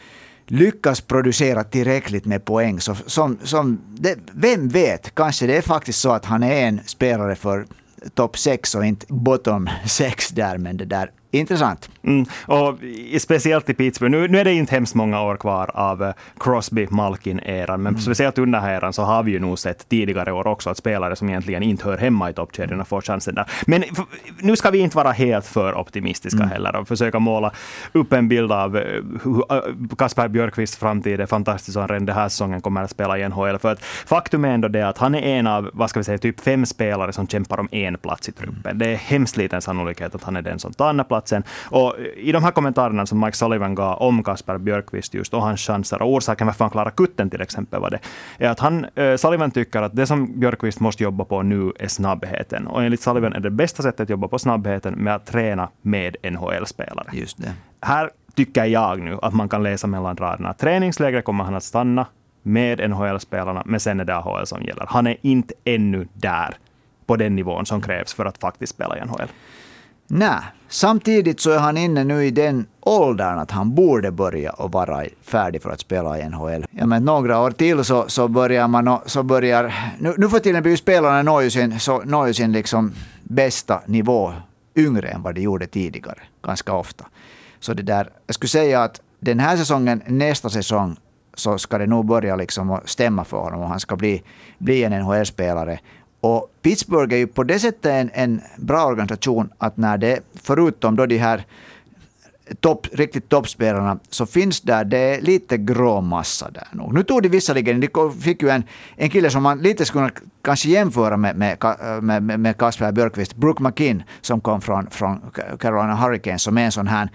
lyckas 0.46 1.00
producera 1.00 1.64
tillräckligt 1.64 2.24
med 2.24 2.44
poäng. 2.44 2.80
Så, 2.80 2.94
som, 3.06 3.38
som 3.42 3.80
det, 3.94 4.18
vem 4.32 4.68
vet, 4.68 5.14
kanske 5.14 5.46
det 5.46 5.56
är 5.56 5.62
faktiskt 5.62 6.00
så 6.00 6.12
att 6.12 6.24
han 6.24 6.42
är 6.42 6.66
en 6.66 6.80
spelare 6.86 7.34
för 7.34 7.66
topp 8.14 8.38
6 8.38 8.74
och 8.74 8.86
inte 8.86 9.06
bottom 9.08 9.70
6 9.86 10.28
där, 10.28 10.58
men 10.58 10.76
det 10.76 10.84
där 10.84 11.10
Intressant. 11.34 11.90
Mm, 12.02 12.26
och 12.46 12.78
speciellt 13.18 13.70
i 13.70 13.74
Pittsburgh. 13.74 14.10
Nu, 14.10 14.28
nu 14.28 14.38
är 14.38 14.44
det 14.44 14.52
inte 14.52 14.74
hemskt 14.74 14.94
många 14.94 15.22
år 15.22 15.36
kvar 15.36 15.70
av 15.74 16.02
eh, 16.02 16.12
Crosby-Malkin-eran, 16.38 17.82
men 17.82 17.92
mm. 17.92 18.00
speciellt 18.00 18.38
under 18.38 18.58
den 18.58 18.68
här 18.68 18.76
eran 18.76 18.92
så 18.92 19.02
har 19.02 19.22
vi 19.22 19.32
ju 19.32 19.40
nog 19.40 19.58
sett 19.58 19.88
tidigare 19.88 20.32
år 20.32 20.46
också 20.46 20.70
att 20.70 20.76
spelare 20.76 21.16
som 21.16 21.28
egentligen 21.28 21.62
inte 21.62 21.84
hör 21.84 21.98
hemma 21.98 22.30
i 22.30 22.32
toppkedjorna 22.32 22.84
får 22.84 23.00
chansen 23.00 23.34
där. 23.34 23.50
Men 23.66 23.84
nu 24.38 24.56
ska 24.56 24.70
vi 24.70 24.78
inte 24.78 24.96
vara 24.96 25.12
helt 25.12 25.46
för 25.46 25.78
optimistiska 25.78 26.42
mm. 26.42 26.50
heller 26.50 26.76
och 26.76 26.88
försöka 26.88 27.18
måla 27.18 27.52
upp 27.92 28.12
en 28.12 28.28
bild 28.28 28.52
av 28.52 28.76
eh, 28.76 28.82
hur 29.24 29.96
Kasper 29.96 30.28
Björkqvists 30.28 30.76
framtid 30.76 31.20
är 31.20 31.26
fantastisk 31.26 31.76
och 31.76 31.82
han 31.82 31.88
redan 31.88 32.06
den 32.06 32.16
här 32.16 32.28
säsongen 32.28 32.60
kommer 32.60 32.82
att 32.82 32.90
spela 32.90 33.18
i 33.18 33.28
NHL. 33.28 33.58
För 33.58 33.72
att 33.72 33.84
faktum 33.84 34.44
är 34.44 34.48
ändå 34.48 34.68
det 34.68 34.88
att 34.88 34.98
han 34.98 35.14
är 35.14 35.22
en 35.22 35.46
av, 35.46 35.70
vad 35.72 35.90
ska 35.90 36.00
vi 36.00 36.04
säga, 36.04 36.18
typ 36.18 36.40
fem 36.40 36.66
spelare 36.66 37.12
som 37.12 37.26
kämpar 37.26 37.60
om 37.60 37.68
en 37.72 37.98
plats 37.98 38.28
i 38.28 38.32
truppen. 38.32 38.78
Det 38.78 38.86
är 38.86 38.96
hemskt 38.96 39.36
liten 39.36 39.62
sannolikhet 39.62 40.14
att 40.14 40.24
han 40.24 40.36
är 40.36 40.42
den 40.42 40.58
som 40.58 40.72
tar 40.72 40.86
den 40.86 41.04
platsen. 41.24 41.42
Och 41.70 41.94
i 42.16 42.32
de 42.32 42.44
här 42.44 42.50
kommentarerna 42.50 43.06
som 43.06 43.20
Mike 43.20 43.36
Sullivan 43.36 43.74
gav 43.74 44.02
om 44.02 44.22
Kasper 44.24 44.58
Björkqvist 44.58 45.14
just 45.14 45.34
och 45.34 45.42
hans 45.42 45.60
chanser 45.60 46.02
och 46.02 46.12
orsaken 46.12 46.46
varför 46.46 46.64
han 46.64 46.70
klarar 46.70 46.90
kutten 46.90 47.30
till 47.30 47.40
exempel 47.40 47.80
var 47.80 47.90
det, 47.90 47.98
är 48.38 48.48
att 48.48 48.60
han, 48.60 48.86
eh, 48.94 49.16
Sullivan 49.16 49.50
tycker 49.50 49.82
att 49.82 49.96
det 49.96 50.06
som 50.06 50.40
Björkqvist 50.40 50.80
måste 50.80 51.02
jobba 51.02 51.24
på 51.24 51.42
nu 51.42 51.72
är 51.78 51.88
snabbheten. 51.88 52.66
Och 52.66 52.82
enligt 52.82 53.00
Sullivan 53.00 53.32
är 53.32 53.40
det 53.40 53.50
bästa 53.50 53.82
sättet 53.82 54.00
att 54.00 54.10
jobba 54.10 54.28
på 54.28 54.38
snabbheten 54.38 54.94
med 54.94 55.14
att 55.14 55.26
träna 55.26 55.68
med 55.82 56.16
NHL-spelare. 56.22 57.06
Just 57.12 57.42
det. 57.42 57.52
Här 57.80 58.10
tycker 58.34 58.64
jag 58.64 59.00
nu 59.00 59.18
att 59.22 59.34
man 59.34 59.48
kan 59.48 59.62
läsa 59.62 59.86
mellan 59.86 60.16
raderna. 60.16 60.54
Träningslägret 60.54 61.24
kommer 61.24 61.44
han 61.44 61.54
att 61.54 61.62
stanna 61.62 62.06
med 62.42 62.90
NHL-spelarna, 62.90 63.62
men 63.66 63.80
sen 63.80 64.00
är 64.00 64.04
det 64.04 64.16
AHL 64.16 64.46
som 64.46 64.62
gäller. 64.62 64.86
Han 64.88 65.06
är 65.06 65.16
inte 65.22 65.54
ännu 65.64 66.06
där 66.12 66.54
på 67.06 67.16
den 67.16 67.36
nivån 67.36 67.66
som 67.66 67.82
krävs 67.82 68.14
för 68.14 68.24
att 68.24 68.38
faktiskt 68.38 68.74
spela 68.74 68.98
i 68.98 69.00
NHL. 69.00 69.28
Nej, 70.06 70.40
samtidigt 70.68 71.40
så 71.40 71.50
är 71.50 71.58
han 71.58 71.76
inne 71.76 72.04
nu 72.04 72.24
i 72.24 72.30
den 72.30 72.66
åldern 72.80 73.38
att 73.38 73.50
han 73.50 73.74
borde 73.74 74.10
börja 74.10 74.50
och 74.50 74.72
vara 74.72 75.04
färdig 75.22 75.62
för 75.62 75.70
att 75.70 75.80
spela 75.80 76.18
i 76.18 76.28
NHL. 76.28 76.66
Ja, 76.70 76.86
men 76.86 77.04
några 77.04 77.40
år 77.40 77.50
till 77.50 77.84
så, 77.84 78.04
så 78.08 78.28
börjar 78.28 78.68
man... 78.68 78.98
Så 79.06 79.22
börjar, 79.22 79.74
nu, 79.98 80.14
nu 80.18 80.28
för 80.28 80.38
tiden 80.38 80.62
blir 80.62 80.72
ju 80.72 80.76
spelarna 80.76 81.22
når 81.22 81.42
ju 81.42 81.50
sin, 81.50 81.80
så, 81.80 82.02
når 82.04 82.32
sin 82.32 82.52
liksom 82.52 82.92
bästa 83.22 83.80
nivå 83.86 84.32
yngre 84.76 85.08
än 85.08 85.22
vad 85.22 85.34
de 85.34 85.40
gjorde 85.40 85.66
tidigare, 85.66 86.18
ganska 86.42 86.72
ofta. 86.72 87.04
Så 87.60 87.74
det 87.74 87.82
där, 87.82 88.10
jag 88.26 88.34
skulle 88.34 88.48
säga 88.48 88.82
att 88.82 89.00
den 89.20 89.40
här 89.40 89.56
säsongen, 89.56 90.02
nästa 90.06 90.50
säsong, 90.50 90.96
så 91.34 91.58
ska 91.58 91.78
det 91.78 91.86
nog 91.86 92.06
börja 92.06 92.36
liksom 92.36 92.80
stämma 92.84 93.24
för 93.24 93.36
honom 93.36 93.60
och 93.60 93.68
han 93.68 93.80
ska 93.80 93.96
bli, 93.96 94.22
bli 94.58 94.84
en 94.84 94.92
NHL-spelare. 94.92 95.78
Och 96.24 96.50
Pittsburgh 96.62 97.14
är 97.14 97.18
ju 97.18 97.26
på 97.26 97.42
det 97.42 97.58
sättet 97.58 97.86
en, 97.86 98.10
en 98.14 98.40
bra 98.56 98.86
organisation 98.86 99.50
att 99.58 99.76
när 99.76 99.98
det, 99.98 100.20
förutom 100.42 100.96
då 100.96 101.06
de 101.06 101.18
här 101.18 101.44
topp, 102.60 102.86
riktigt 102.92 103.28
toppspelarna, 103.28 103.98
så 104.10 104.26
finns 104.26 104.60
där 104.60 104.84
det 104.84 104.98
är 104.98 105.20
lite 105.20 105.56
grå 105.56 106.00
massa 106.00 106.50
där 106.50 106.66
nog. 106.72 106.94
Nu 106.94 107.02
tog 107.02 107.22
de 107.22 107.28
visserligen, 107.28 107.80
de 107.80 108.12
fick 108.20 108.42
ju 108.42 108.48
en, 108.48 108.62
en 108.96 109.10
kille 109.10 109.30
som 109.30 109.42
man 109.42 109.58
lite 109.58 109.84
skulle 109.84 110.10
kanske 110.42 110.68
jämföra 110.68 111.16
med, 111.16 111.36
med, 111.36 111.58
med, 112.02 112.40
med 112.40 112.58
Kasper 112.58 112.92
Björkqvist, 112.92 113.36
Brooke 113.36 113.62
McKinn, 113.62 114.02
som 114.20 114.40
kom 114.40 114.60
från, 114.60 114.90
från 114.90 115.20
Carolina 115.58 115.96
Hurricanes, 115.96 116.42
som 116.42 116.58
är 116.58 116.64
en 116.64 116.72
sån 116.72 116.86
här 116.86 117.08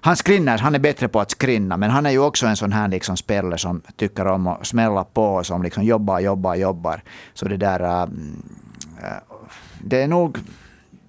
han 0.00 0.16
skrinner, 0.16 0.58
han 0.58 0.74
är 0.74 0.78
bättre 0.78 1.08
på 1.08 1.20
att 1.20 1.30
skrinna, 1.30 1.76
men 1.76 1.90
han 1.90 2.06
är 2.06 2.10
ju 2.10 2.18
också 2.18 2.46
en 2.46 2.56
sån 2.56 2.72
här 2.72 2.88
liksom 2.88 3.16
spelare 3.16 3.58
som 3.58 3.82
tycker 3.96 4.26
om 4.26 4.46
att 4.46 4.66
smälla 4.66 5.04
på, 5.04 5.44
som 5.44 5.62
liksom 5.62 5.84
jobbar, 5.84 6.20
jobbar, 6.20 6.54
jobbar. 6.54 7.02
Så 7.34 7.48
det 7.48 7.56
där... 7.56 7.80
Äh, 7.80 8.02
äh, 8.02 8.08
det 9.84 10.02
är 10.02 10.08
nog... 10.08 10.38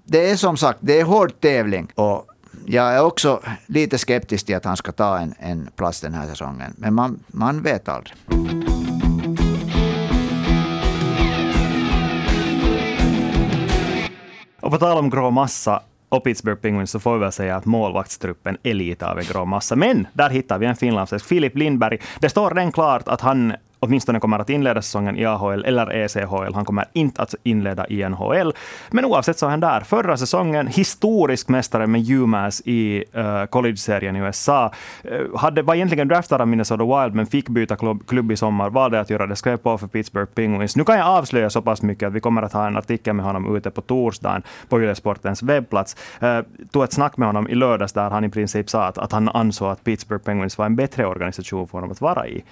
Det 0.04 0.30
är 0.30 0.36
som 0.36 0.58
sagt, 0.58 0.80
det 0.82 1.00
är 1.00 1.04
hård 1.04 1.40
tävling. 1.40 1.92
Och 1.96 2.26
jag 2.66 2.96
är 2.96 3.04
också 3.04 3.42
lite 3.66 3.98
skeptisk 3.98 4.46
till 4.46 4.56
att 4.56 4.66
han 4.66 4.78
ska 4.78 4.92
ta 4.92 5.20
en, 5.20 5.34
en 5.40 5.70
plats 5.76 6.02
den 6.02 6.14
här 6.14 6.28
säsongen. 6.28 6.74
Men 6.78 6.94
man, 6.94 7.24
man 7.28 7.62
vet 7.62 7.90
aldrig. 7.90 8.16
Och 14.62 14.72
på 14.72 14.78
tal 14.78 14.98
om 14.98 15.10
grå 15.10 15.32
massa, 15.32 15.82
och 16.12 16.24
Pittsburgh 16.24 16.62
Penguins 16.62 16.92
så 16.92 17.00
får 17.00 17.14
vi 17.14 17.20
väl 17.20 17.32
säga 17.32 17.56
att 17.56 17.66
målvaktstruppen 17.66 18.58
är 18.64 18.74
lite 18.74 19.08
av 19.08 19.20
en 19.20 19.26
grå 19.26 19.46
massa. 19.46 19.76
Men 19.76 20.08
där 20.14 20.30
hittar 20.30 20.60
vi 20.60 20.66
en 20.66 20.76
finlandssvensk, 20.76 21.26
Filip 21.26 21.58
Lindberg. 21.58 21.98
Det 22.20 22.30
står 22.30 22.50
redan 22.50 22.72
klart 22.72 23.08
att 23.08 23.22
han 23.22 23.54
åtminstone 23.82 24.20
kommer 24.20 24.40
att 24.40 24.50
inleda 24.50 24.82
säsongen 24.82 25.18
i 25.18 25.26
AHL 25.26 25.66
eller 25.66 25.92
ECHL. 25.92 26.54
Han 26.54 26.66
kommer 26.66 26.86
inte 26.94 27.22
att 27.22 27.36
inleda 27.44 27.88
i 27.88 28.10
NHL. 28.10 28.54
Men 28.90 29.06
oavsett 29.06 29.38
så 29.38 29.46
är 29.46 29.50
han 29.50 29.60
där. 29.60 29.82
Förra 29.82 30.18
säsongen 30.18 30.68
historisk 30.68 31.50
mästare 31.50 31.88
med 31.88 32.10
UMass 32.10 32.62
i 32.66 33.04
uh, 33.18 33.46
college-serien 33.46 34.16
i 34.16 34.20
USA. 34.20 34.72
Uh, 35.06 35.12
eh, 35.12 35.40
hade, 35.40 35.62
var 35.62 35.76
egentligen 35.76 36.08
draftad 36.08 36.42
av 36.42 36.48
Minnesota 36.48 36.84
Wild, 36.84 37.16
men 37.16 37.26
fick 37.26 37.50
byta 37.50 37.76
klubb, 37.76 38.08
klubb 38.08 38.32
i 38.32 38.38
sommar. 38.38 38.70
Valde 38.70 39.00
att 39.00 39.10
göra 39.10 39.28
det. 39.28 39.36
Skrev 39.36 39.58
på 39.58 39.78
för 39.78 39.88
Pittsburgh 39.88 40.32
Penguins. 40.34 40.76
Nu 40.76 40.84
kan 40.84 40.98
jag 40.98 41.08
avslöja 41.08 41.50
så 41.50 41.62
pass 41.62 41.82
mycket 41.82 42.08
att 42.08 42.14
vi 42.14 42.20
kommer 42.20 42.42
att 42.42 42.54
ha 42.54 42.68
en 42.68 42.78
artikel 42.78 43.14
med 43.14 43.26
honom 43.26 43.56
ute 43.56 43.72
på 43.72 43.82
torsdagen 43.82 44.44
på 44.70 44.82
Yle-sportens 44.82 45.44
webbplats. 45.44 45.96
Uh, 46.24 46.40
tog 46.72 46.84
ett 46.84 46.94
snack 46.94 47.18
med 47.18 47.28
honom 47.28 47.50
i 47.50 47.56
lördags 47.56 47.94
där 47.94 48.10
han 48.10 48.24
i 48.24 48.30
princip 48.30 48.70
sa 48.70 48.84
att, 48.84 48.98
att 48.98 49.12
han 49.12 49.30
ansåg 49.30 49.72
att 49.72 49.84
Pittsburgh 49.84 50.24
Penguins 50.24 50.58
var 50.58 50.66
en 50.66 50.76
bättre 50.76 51.06
organisation 51.06 51.68
för 51.68 51.78
honom 51.78 51.92
att 51.92 52.02
vara 52.02 52.28
i. 52.28 52.44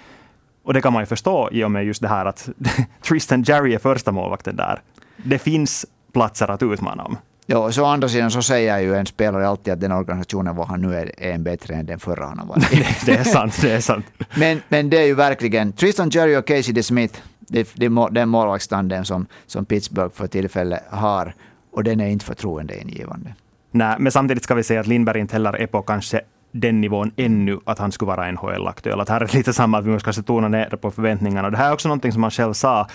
Och 0.62 0.74
det 0.74 0.80
kan 0.80 0.92
man 0.92 1.02
ju 1.02 1.06
förstå 1.06 1.48
i 1.52 1.64
och 1.64 1.70
med 1.70 1.84
just 1.84 2.02
det 2.02 2.08
här 2.08 2.26
att 2.26 2.48
Tristan 3.08 3.42
Jarry 3.42 3.74
är 3.74 3.78
första 3.78 4.12
målvakten 4.12 4.56
där. 4.56 4.82
Det 5.16 5.38
finns 5.38 5.86
platser 6.12 6.50
att 6.50 6.62
utmana 6.62 7.04
om. 7.04 7.18
Ja, 7.46 7.72
så 7.72 7.82
å 7.82 7.86
andra 7.86 8.08
sidan 8.08 8.30
så 8.30 8.42
säger 8.42 8.78
ju 8.78 8.94
en 8.94 9.06
spelare 9.06 9.48
alltid 9.48 9.72
att 9.72 9.80
den 9.80 9.92
organisationen 9.92 10.56
var 10.56 10.66
han 10.66 10.82
nu 10.82 10.96
är, 10.96 11.12
är 11.22 11.32
en 11.32 11.42
bättre 11.42 11.74
än 11.74 11.86
den 11.86 11.98
förra 11.98 12.26
han 12.26 12.38
har 12.38 12.46
varit 12.46 12.72
i. 12.72 12.86
det 13.06 13.12
är 13.12 13.24
sant, 13.24 13.58
det 13.62 13.72
är 13.72 13.80
sant. 13.80 14.06
men, 14.36 14.62
men 14.68 14.90
det 14.90 14.98
är 14.98 15.06
ju 15.06 15.14
verkligen 15.14 15.72
Tristan 15.72 16.10
Jerry 16.10 16.36
och 16.36 16.46
Casey 16.46 16.72
DeSmith, 16.72 17.20
det, 17.38 17.68
det, 17.74 18.08
den 18.10 18.28
målvaktstanden 18.28 19.04
som, 19.04 19.26
som 19.46 19.64
Pittsburgh 19.64 20.14
för 20.14 20.26
tillfället 20.26 20.82
har, 20.90 21.34
och 21.72 21.84
den 21.84 22.00
är 22.00 22.08
inte 22.08 22.24
förtroendeingivande. 22.24 23.34
Nej, 23.70 23.96
men 23.98 24.12
samtidigt 24.12 24.44
ska 24.44 24.54
vi 24.54 24.62
säga 24.62 24.80
att 24.80 24.86
Lindberg 24.86 25.20
inte 25.20 25.34
heller 25.34 25.56
är 25.56 25.66
på 25.66 25.82
kanske 25.82 26.20
den 26.52 26.80
nivån 26.80 27.12
ännu 27.16 27.60
att 27.64 27.78
han 27.78 27.92
skulle 27.92 28.06
vara 28.08 28.30
NHL-aktuell. 28.30 29.00
Att 29.00 29.08
här 29.08 29.20
är 29.20 29.36
lite 29.36 29.52
samma, 29.52 29.78
att 29.78 29.84
vi 29.84 29.90
måste 29.90 30.04
kanske 30.04 30.22
tona 30.22 30.48
ner 30.48 30.66
på 30.66 30.90
förväntningarna. 30.90 31.50
Det 31.50 31.56
här 31.56 31.68
är 31.68 31.72
också 31.72 31.88
någonting 31.88 32.12
som 32.12 32.22
han 32.22 32.30
själv 32.30 32.52
sa, 32.52 32.86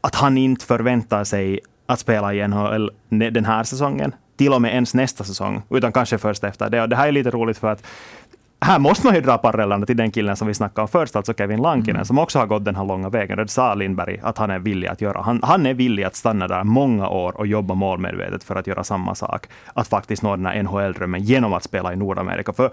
att 0.00 0.14
han 0.14 0.38
inte 0.38 0.66
förväntar 0.66 1.24
sig 1.24 1.60
att 1.86 2.00
spela 2.00 2.34
i 2.34 2.48
NHL 2.48 2.90
den 3.08 3.44
här 3.44 3.64
säsongen, 3.64 4.14
till 4.36 4.52
och 4.52 4.62
med 4.62 4.74
ens 4.74 4.94
nästa 4.94 5.24
säsong, 5.24 5.62
utan 5.70 5.92
kanske 5.92 6.18
först 6.18 6.44
efter 6.44 6.70
det. 6.70 6.82
Och 6.82 6.88
det 6.88 6.96
här 6.96 7.08
är 7.08 7.12
lite 7.12 7.30
roligt 7.30 7.58
för 7.58 7.72
att 7.72 7.86
här 8.60 8.78
måste 8.78 9.06
man 9.06 9.14
ju 9.14 9.20
dra 9.20 9.38
parallellerna 9.38 9.86
till 9.86 9.96
den 9.96 10.10
killen 10.10 10.36
som 10.36 10.48
vi 10.48 10.54
snackade 10.54 10.82
om 10.82 10.88
först, 10.88 11.16
alltså 11.16 11.34
Kevin 11.34 11.62
Lankinen, 11.62 11.96
mm. 11.96 12.04
som 12.04 12.18
också 12.18 12.38
har 12.38 12.46
gått 12.46 12.64
den 12.64 12.76
här 12.76 12.84
långa 12.84 13.08
vägen. 13.08 13.36
Det 13.36 13.48
sa 13.48 13.74
Lindberg 13.74 14.20
att 14.22 14.38
han 14.38 14.50
är 14.50 14.58
villig 14.58 14.88
att 14.88 15.00
göra. 15.00 15.22
Han, 15.22 15.40
han 15.42 15.66
är 15.66 15.74
villig 15.74 16.04
att 16.04 16.16
stanna 16.16 16.48
där 16.48 16.64
många 16.64 17.08
år 17.08 17.36
och 17.36 17.46
jobba 17.46 17.74
målmedvetet 17.74 18.44
för 18.44 18.56
att 18.56 18.66
göra 18.66 18.84
samma 18.84 19.14
sak. 19.14 19.46
Att 19.74 19.88
faktiskt 19.88 20.22
nå 20.22 20.36
den 20.36 20.46
här 20.46 20.62
NHL-drömmen 20.62 21.22
genom 21.22 21.52
att 21.52 21.62
spela 21.62 21.92
i 21.92 21.96
Nordamerika. 21.96 22.52
För 22.52 22.70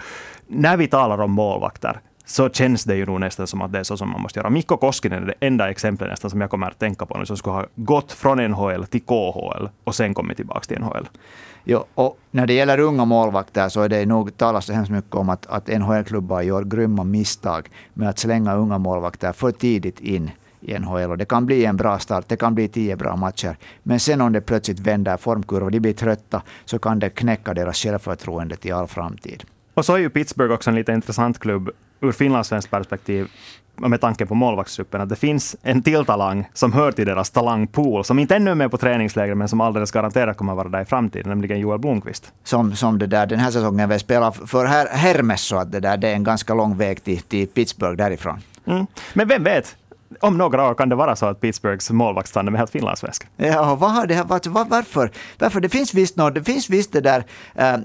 när 0.47 0.77
vi 0.77 0.87
talar 0.87 1.21
om 1.21 1.31
målvakter, 1.31 1.99
så 2.25 2.49
känns 2.49 2.83
det 2.83 2.95
ju 2.95 3.05
nog 3.05 3.19
nästan 3.19 3.47
som 3.47 3.61
att 3.61 3.71
det 3.71 3.79
är 3.79 3.83
så 3.83 3.97
som 3.97 4.09
man 4.09 4.21
måste 4.21 4.39
göra. 4.39 4.49
Mikko 4.49 4.77
Koskinen 4.77 5.23
är 5.23 5.27
det 5.27 5.47
enda 5.47 5.69
exemplet 5.69 6.09
nästan 6.09 6.31
som 6.31 6.41
jag 6.41 6.49
kommer 6.49 6.67
att 6.67 6.79
tänka 6.79 7.05
på 7.05 7.17
nu, 7.17 7.25
som 7.25 7.37
skulle 7.37 7.53
ha 7.53 7.65
gått 7.75 8.11
från 8.11 8.37
NHL 8.37 8.85
till 8.85 9.01
KHL 9.01 9.69
och 9.83 9.95
sen 9.95 10.13
kommit 10.13 10.37
tillbaka 10.37 10.59
till 10.59 10.79
NHL. 10.79 11.07
Jo, 11.69 11.85
och 11.93 12.19
när 12.31 12.47
det 12.47 12.53
gäller 12.53 12.79
unga 12.79 13.05
målvakter 13.05 13.69
så 13.69 13.81
är 13.81 13.89
det 13.89 14.05
nog, 14.05 14.37
talas 14.37 14.65
det 14.67 14.73
hemskt 14.73 14.91
mycket 14.91 15.15
om 15.15 15.29
att, 15.29 15.45
att 15.45 15.67
NHL-klubbar 15.67 16.41
gör 16.41 16.63
grymma 16.63 17.03
misstag 17.03 17.69
med 17.93 18.09
att 18.09 18.19
slänga 18.19 18.55
unga 18.55 18.77
målvakter 18.77 19.33
för 19.33 19.51
tidigt 19.51 19.99
in 19.99 20.31
i 20.61 20.79
NHL. 20.79 21.11
Och 21.11 21.17
det 21.17 21.25
kan 21.25 21.45
bli 21.45 21.65
en 21.65 21.77
bra 21.77 21.99
start, 21.99 22.25
det 22.27 22.37
kan 22.37 22.55
bli 22.55 22.67
tio 22.67 22.95
bra 22.95 23.15
matcher. 23.15 23.57
Men 23.83 23.99
sen 23.99 24.21
om 24.21 24.33
det 24.33 24.41
plötsligt 24.41 24.79
vänder 24.79 25.17
formkurva 25.17 25.65
och 25.65 25.71
de 25.71 25.79
blir 25.79 25.93
trötta 25.93 26.41
så 26.65 26.79
kan 26.79 26.99
det 26.99 27.09
knäcka 27.09 27.53
deras 27.53 27.77
självförtroende 27.77 28.55
till 28.55 28.73
all 28.73 28.87
framtid. 28.87 29.43
Och 29.73 29.85
så 29.85 29.93
är 29.93 29.97
ju 29.97 30.09
Pittsburgh 30.09 30.53
också 30.53 30.69
en 30.69 30.75
lite 30.75 30.91
intressant 30.91 31.39
klubb 31.39 31.69
ur 32.01 32.11
finlandssvenskt 32.11 32.71
perspektiv 32.71 33.27
med 33.77 34.01
tanke 34.01 34.25
på 34.25 34.35
målvaktstruppen, 34.35 35.01
att 35.01 35.09
det 35.09 35.15
finns 35.15 35.55
en 35.61 35.81
till 35.81 36.05
talang 36.05 36.49
som 36.53 36.73
hör 36.73 36.91
till 36.91 37.05
deras 37.05 37.29
talangpool, 37.29 38.03
som 38.03 38.19
inte 38.19 38.35
ännu 38.35 38.51
är 38.51 38.55
med 38.55 38.71
på 38.71 38.77
träningsläger, 38.77 39.35
men 39.35 39.47
som 39.47 39.61
alldeles 39.61 39.91
garanterat 39.91 40.37
kommer 40.37 40.51
att 40.51 40.57
vara 40.57 40.69
där 40.69 40.81
i 40.81 40.85
framtiden, 40.85 41.29
nämligen 41.29 41.59
Joel 41.59 41.79
Blomqvist. 41.79 42.31
Som, 42.43 42.75
som 42.75 42.99
det 42.99 43.07
där, 43.07 43.25
den 43.25 43.39
här 43.39 43.51
säsongen 43.51 43.89
vi 43.89 43.99
spelar 43.99 44.31
för 44.31 44.65
Hermes, 44.85 45.41
så 45.41 45.57
att 45.57 45.71
det, 45.71 45.79
där, 45.79 45.97
det 45.97 46.07
är 46.07 46.13
en 46.13 46.23
ganska 46.23 46.53
lång 46.53 46.77
väg 46.77 47.03
till, 47.03 47.21
till 47.21 47.47
Pittsburgh 47.47 47.97
därifrån. 47.97 48.39
Mm. 48.65 48.87
Men 49.13 49.27
vem 49.27 49.43
vet? 49.43 49.75
Om 50.19 50.37
några 50.37 50.69
år 50.69 50.75
kan 50.75 50.89
det 50.89 50.95
vara 50.95 51.15
så 51.15 51.25
att 51.25 51.41
Pittsburghs 51.41 51.91
målvaktstandem 51.91 52.53
är 52.53 52.57
helt 52.57 52.71
finlandssvensk. 52.71 53.27
Ja, 53.37 53.75
vad 53.75 53.91
har 53.91 54.07
det 54.07 54.13
här 54.13 54.23
varit? 54.23 54.45
Varför? 54.47 55.11
Varför? 55.39 55.59
Det 55.59 55.69
finns 55.69 55.93
visst 55.93 56.15
något, 56.15 56.35
det 56.35 56.43
finns 56.43 56.69
visst 56.69 56.93
det 56.93 57.01
där 57.01 57.23
äh, 57.55 57.75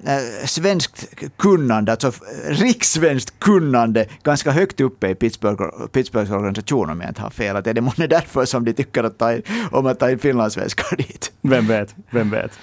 svenskt 0.45 1.09
kunnande, 1.37 1.93
alltså 1.93 2.13
rikssvenskt 2.45 3.39
kunnande, 3.39 4.07
ganska 4.23 4.51
högt 4.51 4.81
uppe 4.81 5.09
i 5.09 5.15
Pittsburgh, 5.15 5.87
Pittsburghs 5.93 6.31
organisation 6.31 6.91
om 6.91 7.01
jag 7.01 7.11
inte 7.11 7.23
har 7.23 7.31
fel. 7.31 7.57
Att 7.57 7.67
är 7.67 7.75
det 7.75 7.81
månne 7.81 8.07
därför 8.11 8.45
som 8.45 8.65
de 8.65 8.73
tycker 8.73 9.05
att 9.05 9.19
ta 9.19 9.33
in, 9.33 9.43
om 9.71 9.87
att 9.87 9.99
ta 9.99 10.11
in 10.11 10.19
finlandssvenskar 10.19 10.97
dit? 10.97 11.33
Vem 11.41 11.67
vet? 11.67 11.95
Vem 12.11 12.31
vet? 12.31 12.59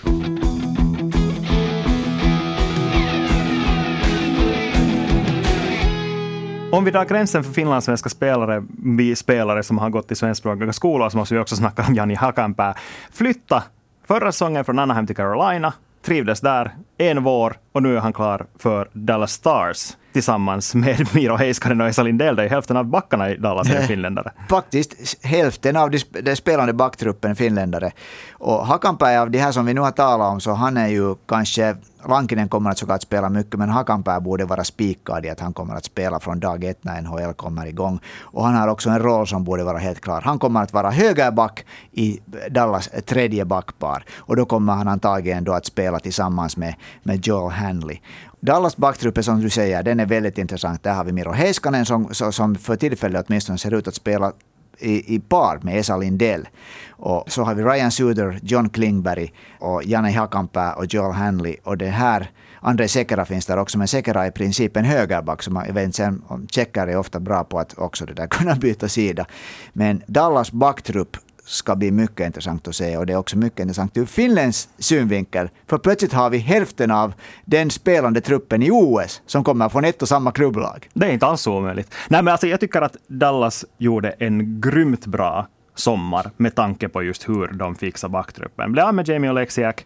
Om 6.71 6.85
vi 6.85 6.91
drar 6.91 7.05
gränsen 7.05 7.43
för 7.43 7.53
finlandssvenska 7.53 8.09
spelare, 8.09 8.63
vi 8.83 9.15
spelare 9.15 9.63
som 9.63 9.77
har 9.77 9.89
gått 9.89 10.11
i 10.11 10.15
svenskspråkiga 10.15 10.73
skolor, 10.73 11.09
så 11.09 11.17
måste 11.17 11.33
vi 11.33 11.39
också 11.39 11.55
snacka 11.55 11.85
om 11.87 11.95
Jani 11.95 12.15
Hakanpää. 12.15 12.75
Flytta 13.11 13.63
förra 14.07 14.31
säsongen 14.31 14.65
från 14.65 14.79
Anaheim 14.79 15.07
till 15.07 15.15
Carolina, 15.15 15.73
trivdes 16.05 16.41
där 16.41 16.75
en 16.97 17.23
vår 17.23 17.57
och 17.71 17.83
nu 17.83 17.95
är 17.95 17.99
han 17.99 18.13
klar 18.13 18.45
för 18.57 18.89
Dallas 18.93 19.31
Stars 19.31 19.97
tillsammans 20.13 20.75
med 20.75 21.07
Miro 21.15 21.35
Heiskanen 21.35 21.81
och 21.81 21.87
Esa 21.87 22.03
Lindell. 22.03 22.35
Det 22.35 22.43
är 22.43 22.49
hälften 22.49 22.77
av 22.77 22.85
backarna 22.85 23.29
i 23.29 23.37
Dallas 23.37 23.69
är 23.69 23.81
finländare. 23.81 24.31
Faktiskt 24.49 25.25
hälften 25.25 25.77
av 25.77 25.91
den 26.21 26.35
spelande 26.35 26.73
backtruppen 26.73 27.35
finländare. 27.35 27.91
Och 28.31 28.67
Hakanpää 28.67 29.21
av 29.21 29.31
de 29.31 29.37
här 29.37 29.51
som 29.51 29.65
vi 29.65 29.73
nu 29.73 29.81
har 29.81 29.91
talat 29.91 30.31
om, 30.31 30.39
så 30.39 30.53
han 30.53 30.77
är 30.77 30.87
ju 30.87 31.15
kanske 31.27 31.75
Lankinen 32.07 32.49
kommer 32.49 32.69
att 32.69 32.77
såklart 32.77 33.01
spela 33.01 33.29
mycket, 33.29 33.59
men 33.59 33.69
Hakanpää 33.69 34.19
borde 34.19 34.45
vara 34.45 34.63
spikad 34.63 35.25
i 35.25 35.29
att 35.29 35.39
han 35.39 35.53
kommer 35.53 35.75
att 35.75 35.85
spela 35.85 36.19
från 36.19 36.39
dag 36.39 36.63
ett 36.63 36.83
när 36.83 37.01
NHL 37.01 37.33
kommer 37.33 37.65
igång. 37.65 37.99
Och 38.21 38.45
han 38.45 38.55
har 38.55 38.67
också 38.67 38.89
en 38.89 38.99
roll 38.99 39.27
som 39.27 39.43
borde 39.43 39.63
vara 39.63 39.77
helt 39.77 40.01
klar. 40.01 40.21
Han 40.21 40.39
kommer 40.39 40.63
att 40.63 40.73
vara 40.73 40.91
högerback 40.91 41.65
i 41.91 42.19
Dallas 42.49 42.87
eh, 42.87 43.01
tredje 43.01 43.45
backpar. 43.45 44.05
Och 44.17 44.35
då 44.35 44.45
kommer 44.45 44.73
han 44.73 44.87
antagligen 44.87 45.43
då 45.43 45.53
att 45.53 45.65
spela 45.65 45.99
tillsammans 45.99 46.57
med, 46.57 46.75
med 47.03 47.27
Joel 47.27 47.51
Hanley. 47.51 47.97
Dallas 48.41 48.77
backtrupp 48.77 49.23
som 49.23 49.41
du 49.41 49.49
säger, 49.49 49.83
den 49.83 49.99
är 49.99 50.05
väldigt 50.05 50.37
intressant. 50.37 50.83
Där 50.83 50.93
har 50.93 51.03
vi 51.03 51.11
Miro 51.11 51.31
Heiskanen 51.31 51.85
som, 51.85 52.13
som 52.13 52.55
för 52.55 52.75
tillfället 52.75 53.25
åtminstone 53.27 53.57
ser 53.57 53.73
ut 53.73 53.87
att 53.87 53.95
spela 53.95 54.33
i, 54.79 55.15
i 55.15 55.19
par 55.19 55.59
med 55.63 55.79
Esa 55.79 55.97
Lindell. 55.97 56.47
Och 56.89 57.31
så 57.31 57.43
har 57.43 57.55
vi 57.55 57.63
Ryan 57.63 57.91
Suter, 57.91 58.39
John 58.43 58.69
Klingberg 58.69 59.33
och 59.59 59.83
Janne 59.83 60.11
Hakanpää 60.11 60.73
och 60.73 60.93
Joel 60.93 61.11
Hanley. 61.11 61.55
Och 61.63 61.77
det 61.77 61.87
här, 61.87 62.31
André 62.59 62.87
Sekera 62.87 63.25
finns 63.25 63.45
där 63.45 63.57
också, 63.57 63.77
men 63.77 63.87
Sekera 63.87 64.23
är 64.23 64.27
i 64.27 64.31
princip 64.31 64.77
en 64.77 64.85
högerback. 64.85 65.43
Så 65.43 65.51
man, 65.51 65.65
jag 65.67 65.73
vet 65.73 65.85
inte, 65.85 65.95
sen, 65.95 66.47
tjeckar 66.51 66.87
är 66.87 66.97
ofta 66.97 67.19
bra 67.19 67.43
på 67.43 67.59
att 67.59 67.77
också 67.77 68.05
det 68.05 68.13
där 68.13 68.27
kunna 68.37 68.55
byta 68.55 68.87
sida. 68.87 69.25
Men 69.73 70.03
Dallas 70.07 70.51
backtrupp 70.51 71.17
ska 71.49 71.75
bli 71.75 71.91
mycket 71.91 72.25
intressant 72.25 72.67
att 72.67 72.75
se 72.75 72.97
och 72.97 73.05
det 73.05 73.13
är 73.13 73.17
också 73.17 73.37
mycket 73.37 73.59
intressant 73.59 73.97
ur 73.97 74.05
Finlands 74.05 74.69
synvinkel. 74.77 75.49
För 75.67 75.77
plötsligt 75.77 76.13
har 76.13 76.29
vi 76.29 76.37
hälften 76.37 76.91
av 76.91 77.13
den 77.45 77.71
spelande 77.71 78.21
truppen 78.21 78.63
i 78.63 78.71
OS 78.71 79.21
som 79.25 79.43
kommer 79.43 79.69
från 79.69 79.85
ett 79.85 80.01
och 80.01 80.07
samma 80.07 80.31
klubblag. 80.31 80.89
Det 80.93 81.05
är 81.05 81.11
inte 81.11 81.25
alls 81.25 81.47
omöjligt. 81.47 81.95
Nej, 82.07 82.23
men 82.23 82.31
alltså, 82.31 82.47
jag 82.47 82.59
tycker 82.59 82.81
att 82.81 82.95
Dallas 83.07 83.65
gjorde 83.77 84.09
en 84.09 84.61
grymt 84.61 85.05
bra 85.05 85.47
sommar 85.75 86.31
med 86.37 86.55
tanke 86.55 86.89
på 86.89 87.03
just 87.03 87.29
hur 87.29 87.47
de 87.47 87.75
fixar 87.75 88.09
backtruppen. 88.09 88.71
Blev 88.71 88.85
av 88.85 88.93
med 88.93 89.07
Jamie 89.07 89.29
Oleksiak, 89.29 89.85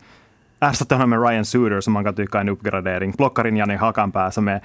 ersatte 0.60 0.96
honom 0.96 1.10
med 1.10 1.30
Ryan 1.30 1.46
Suter 1.46 1.82
som 1.82 1.94
man 1.94 2.04
kan 2.04 2.16
tycka 2.16 2.38
är 2.38 2.42
en 2.42 2.50
uppgradering, 2.50 3.14
plockar 3.14 3.48
in 3.48 3.58
Janne 3.58 3.78
Hakanpää 3.78 4.32
som 4.32 4.48
är, 4.48 4.62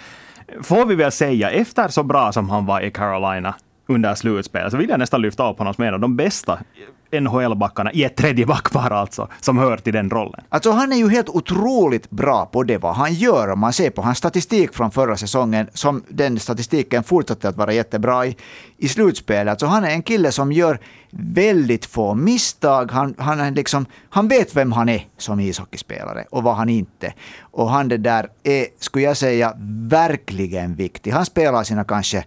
får 0.63 0.87
vi 0.87 0.95
väl 0.95 1.13
säga, 1.13 1.51
efter 1.51 1.89
så 1.89 2.03
bra 2.03 2.33
som 2.33 2.51
han 2.51 2.67
var 2.67 2.81
i 2.81 2.91
Carolina 2.91 3.55
under 3.89 4.15
slutspelet, 4.15 4.71
så 4.71 4.77
vill 4.79 4.91
jag 4.91 4.99
nästan 4.99 5.23
lyfta 5.23 5.51
upp 5.51 5.59
honom 5.59 5.75
som 5.75 5.85
en 5.85 5.95
av 5.95 6.01
de 6.01 6.17
bästa 6.17 6.59
NHL-backarna 7.13 7.93
i 7.93 8.05
ett 8.05 8.17
tredje 8.17 8.47
backpar 8.47 8.91
alltså, 8.91 9.29
som 9.41 9.59
hör 9.59 9.77
till 9.77 9.93
den 9.93 10.11
rollen. 10.11 10.45
Alltså 10.49 10.71
han 10.71 10.93
är 10.93 10.97
ju 10.97 11.09
helt 11.09 11.29
otroligt 11.29 12.11
bra 12.11 12.47
på 12.47 12.63
det 12.63 12.79
vad 12.79 12.95
han 12.95 13.15
gör. 13.15 13.49
Om 13.49 13.59
man 13.59 13.73
ser 13.73 13.91
på 13.91 14.03
hans 14.03 14.19
statistik 14.19 14.75
från 14.75 14.91
förra 14.91 15.17
säsongen, 15.17 15.69
som 15.75 16.03
den 16.09 16.39
statistiken 16.39 17.05
fortsatte 17.05 17.49
att 17.49 17.57
vara 17.57 17.73
jättebra 17.73 18.27
i, 18.27 18.37
i 18.77 18.89
slutspelet. 18.89 19.51
Alltså 19.51 19.67
han 19.67 19.85
är 19.85 19.91
en 19.91 20.03
kille 20.03 20.33
som 20.33 20.53
gör 20.53 20.81
väldigt 21.11 21.87
få 21.87 22.15
misstag. 22.15 22.93
Han, 22.93 23.15
han, 23.19 23.41
är 23.41 23.51
liksom, 23.51 23.87
han 24.09 24.29
vet 24.29 24.57
vem 24.57 24.73
han 24.73 24.89
är 24.89 25.07
som 25.17 25.41
ishockeyspelare 25.41 26.25
och 26.31 26.43
vad 26.43 26.57
han 26.57 26.69
inte. 26.69 27.15
Och 27.41 27.71
han 27.71 27.89
det 27.89 27.97
där 27.97 28.29
är, 28.43 28.67
skulle 28.79 29.05
jag 29.05 29.17
säga, 29.17 29.55
verkligen 29.89 30.75
viktig. 30.75 31.11
Han 31.11 31.27
spelar 31.27 31.65
sina 31.65 31.85
kanske 31.85 32.25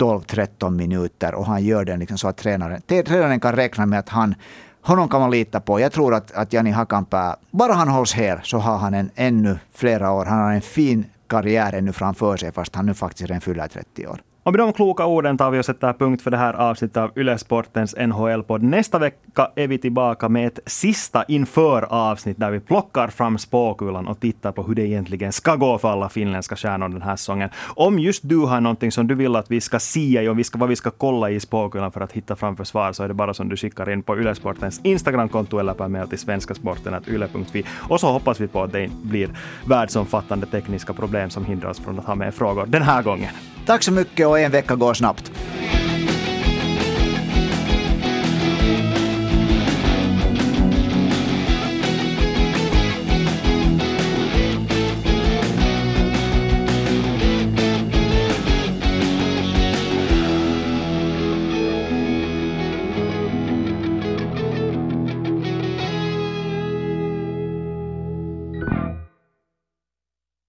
12-13 0.00 0.70
minuter 0.70 1.34
och 1.34 1.46
han 1.46 1.64
gör 1.64 1.84
det 1.84 1.96
liksom 1.96 2.18
så 2.18 2.28
att 2.28 2.36
tränaren, 2.36 2.82
tränaren 2.82 3.40
kan 3.40 3.52
räkna 3.52 3.86
med 3.86 3.98
att 3.98 4.08
han 4.08 4.34
Honom 4.82 5.08
kan 5.08 5.20
man 5.20 5.30
lita 5.30 5.60
på. 5.60 5.80
Jag 5.80 5.92
tror 5.92 6.14
att, 6.14 6.32
att 6.32 6.52
Jani 6.52 6.70
Hakanpää, 6.70 7.36
bara 7.50 7.72
han 7.72 7.88
hålls 7.88 8.14
här 8.14 8.40
så 8.44 8.58
har 8.58 8.78
han 8.78 8.94
en 8.94 9.10
ännu 9.14 9.58
flera 9.74 10.12
år. 10.12 10.24
Han 10.24 10.38
har 10.38 10.52
en 10.52 10.60
fin 10.60 11.04
karriär 11.26 11.72
ännu 11.72 11.92
framför 11.92 12.36
sig 12.36 12.52
fast 12.52 12.74
han 12.74 12.86
nu 12.86 12.94
faktiskt 12.94 13.28
redan 13.28 13.40
fyller 13.40 13.68
30 13.68 14.06
år. 14.06 14.20
Och 14.42 14.52
med 14.52 14.58
de 14.58 14.72
kloka 14.72 15.06
orden 15.06 15.38
tar 15.38 15.50
vi 15.50 15.60
och 15.60 15.64
sätter 15.64 15.92
punkt 15.92 16.22
för 16.22 16.30
det 16.30 16.36
här 16.36 16.54
avsnittet 16.54 16.96
av 16.96 17.18
Ylesportens 17.18 17.94
NHL-podd. 17.96 18.62
Nästa 18.62 18.98
vecka 18.98 19.50
är 19.54 19.68
vi 19.68 19.78
tillbaka 19.78 20.28
med 20.28 20.46
ett 20.46 20.58
sista 20.66 21.24
inför 21.24 21.82
avsnitt 21.82 22.36
där 22.38 22.50
vi 22.50 22.60
plockar 22.60 23.08
fram 23.08 23.38
spåkulan 23.38 24.08
och 24.08 24.20
tittar 24.20 24.52
på 24.52 24.62
hur 24.62 24.74
det 24.74 24.82
egentligen 24.82 25.32
ska 25.32 25.56
gå 25.56 25.78
för 25.78 25.88
alla 25.88 26.08
finländska 26.08 26.56
stjärnor 26.56 26.88
den 26.88 27.02
här 27.02 27.16
säsongen. 27.16 27.50
Om 27.74 27.98
just 27.98 28.28
du 28.28 28.36
har 28.36 28.60
någonting 28.60 28.92
som 28.92 29.06
du 29.06 29.14
vill 29.14 29.36
att 29.36 29.50
vi 29.50 29.60
ska 29.60 29.78
sia 29.78 30.22
i 30.22 30.28
och 30.28 30.38
vi 30.38 30.44
ska, 30.44 30.58
vad 30.58 30.68
vi 30.68 30.76
ska 30.76 30.90
kolla 30.90 31.30
i 31.30 31.40
spåkulan 31.40 31.92
för 31.92 32.00
att 32.00 32.12
hitta 32.12 32.36
framför 32.36 32.64
svar 32.64 32.92
så 32.92 33.02
är 33.02 33.08
det 33.08 33.14
bara 33.14 33.34
som 33.34 33.48
du 33.48 33.56
skickar 33.56 33.90
in 33.90 34.02
på 34.02 34.18
Ylesportens 34.18 34.80
Instagramkonto 34.84 35.58
eller 35.58 35.74
per 35.74 35.88
mejl 35.88 36.08
till 36.08 36.18
svenskasporten.yle.fi. 36.18 37.64
Och 37.88 38.00
så 38.00 38.12
hoppas 38.12 38.40
vi 38.40 38.48
på 38.48 38.62
att 38.62 38.72
det 38.72 38.84
inte 38.84 39.06
blir 39.06 39.30
världsomfattande 39.64 40.46
tekniska 40.46 40.92
problem 40.92 41.30
som 41.30 41.44
hindrar 41.44 41.70
oss 41.70 41.80
från 41.80 41.98
att 41.98 42.04
ha 42.04 42.14
med 42.14 42.34
frågor 42.34 42.66
den 42.66 42.82
här 42.82 43.02
gången. 43.02 43.30
Tack 43.70 43.82
så 43.82 43.92
mycket 43.92 44.26
och 44.26 44.38
en 44.38 44.50
vecka 44.50 44.74
går 44.74 44.94
snabbt. 44.94 45.32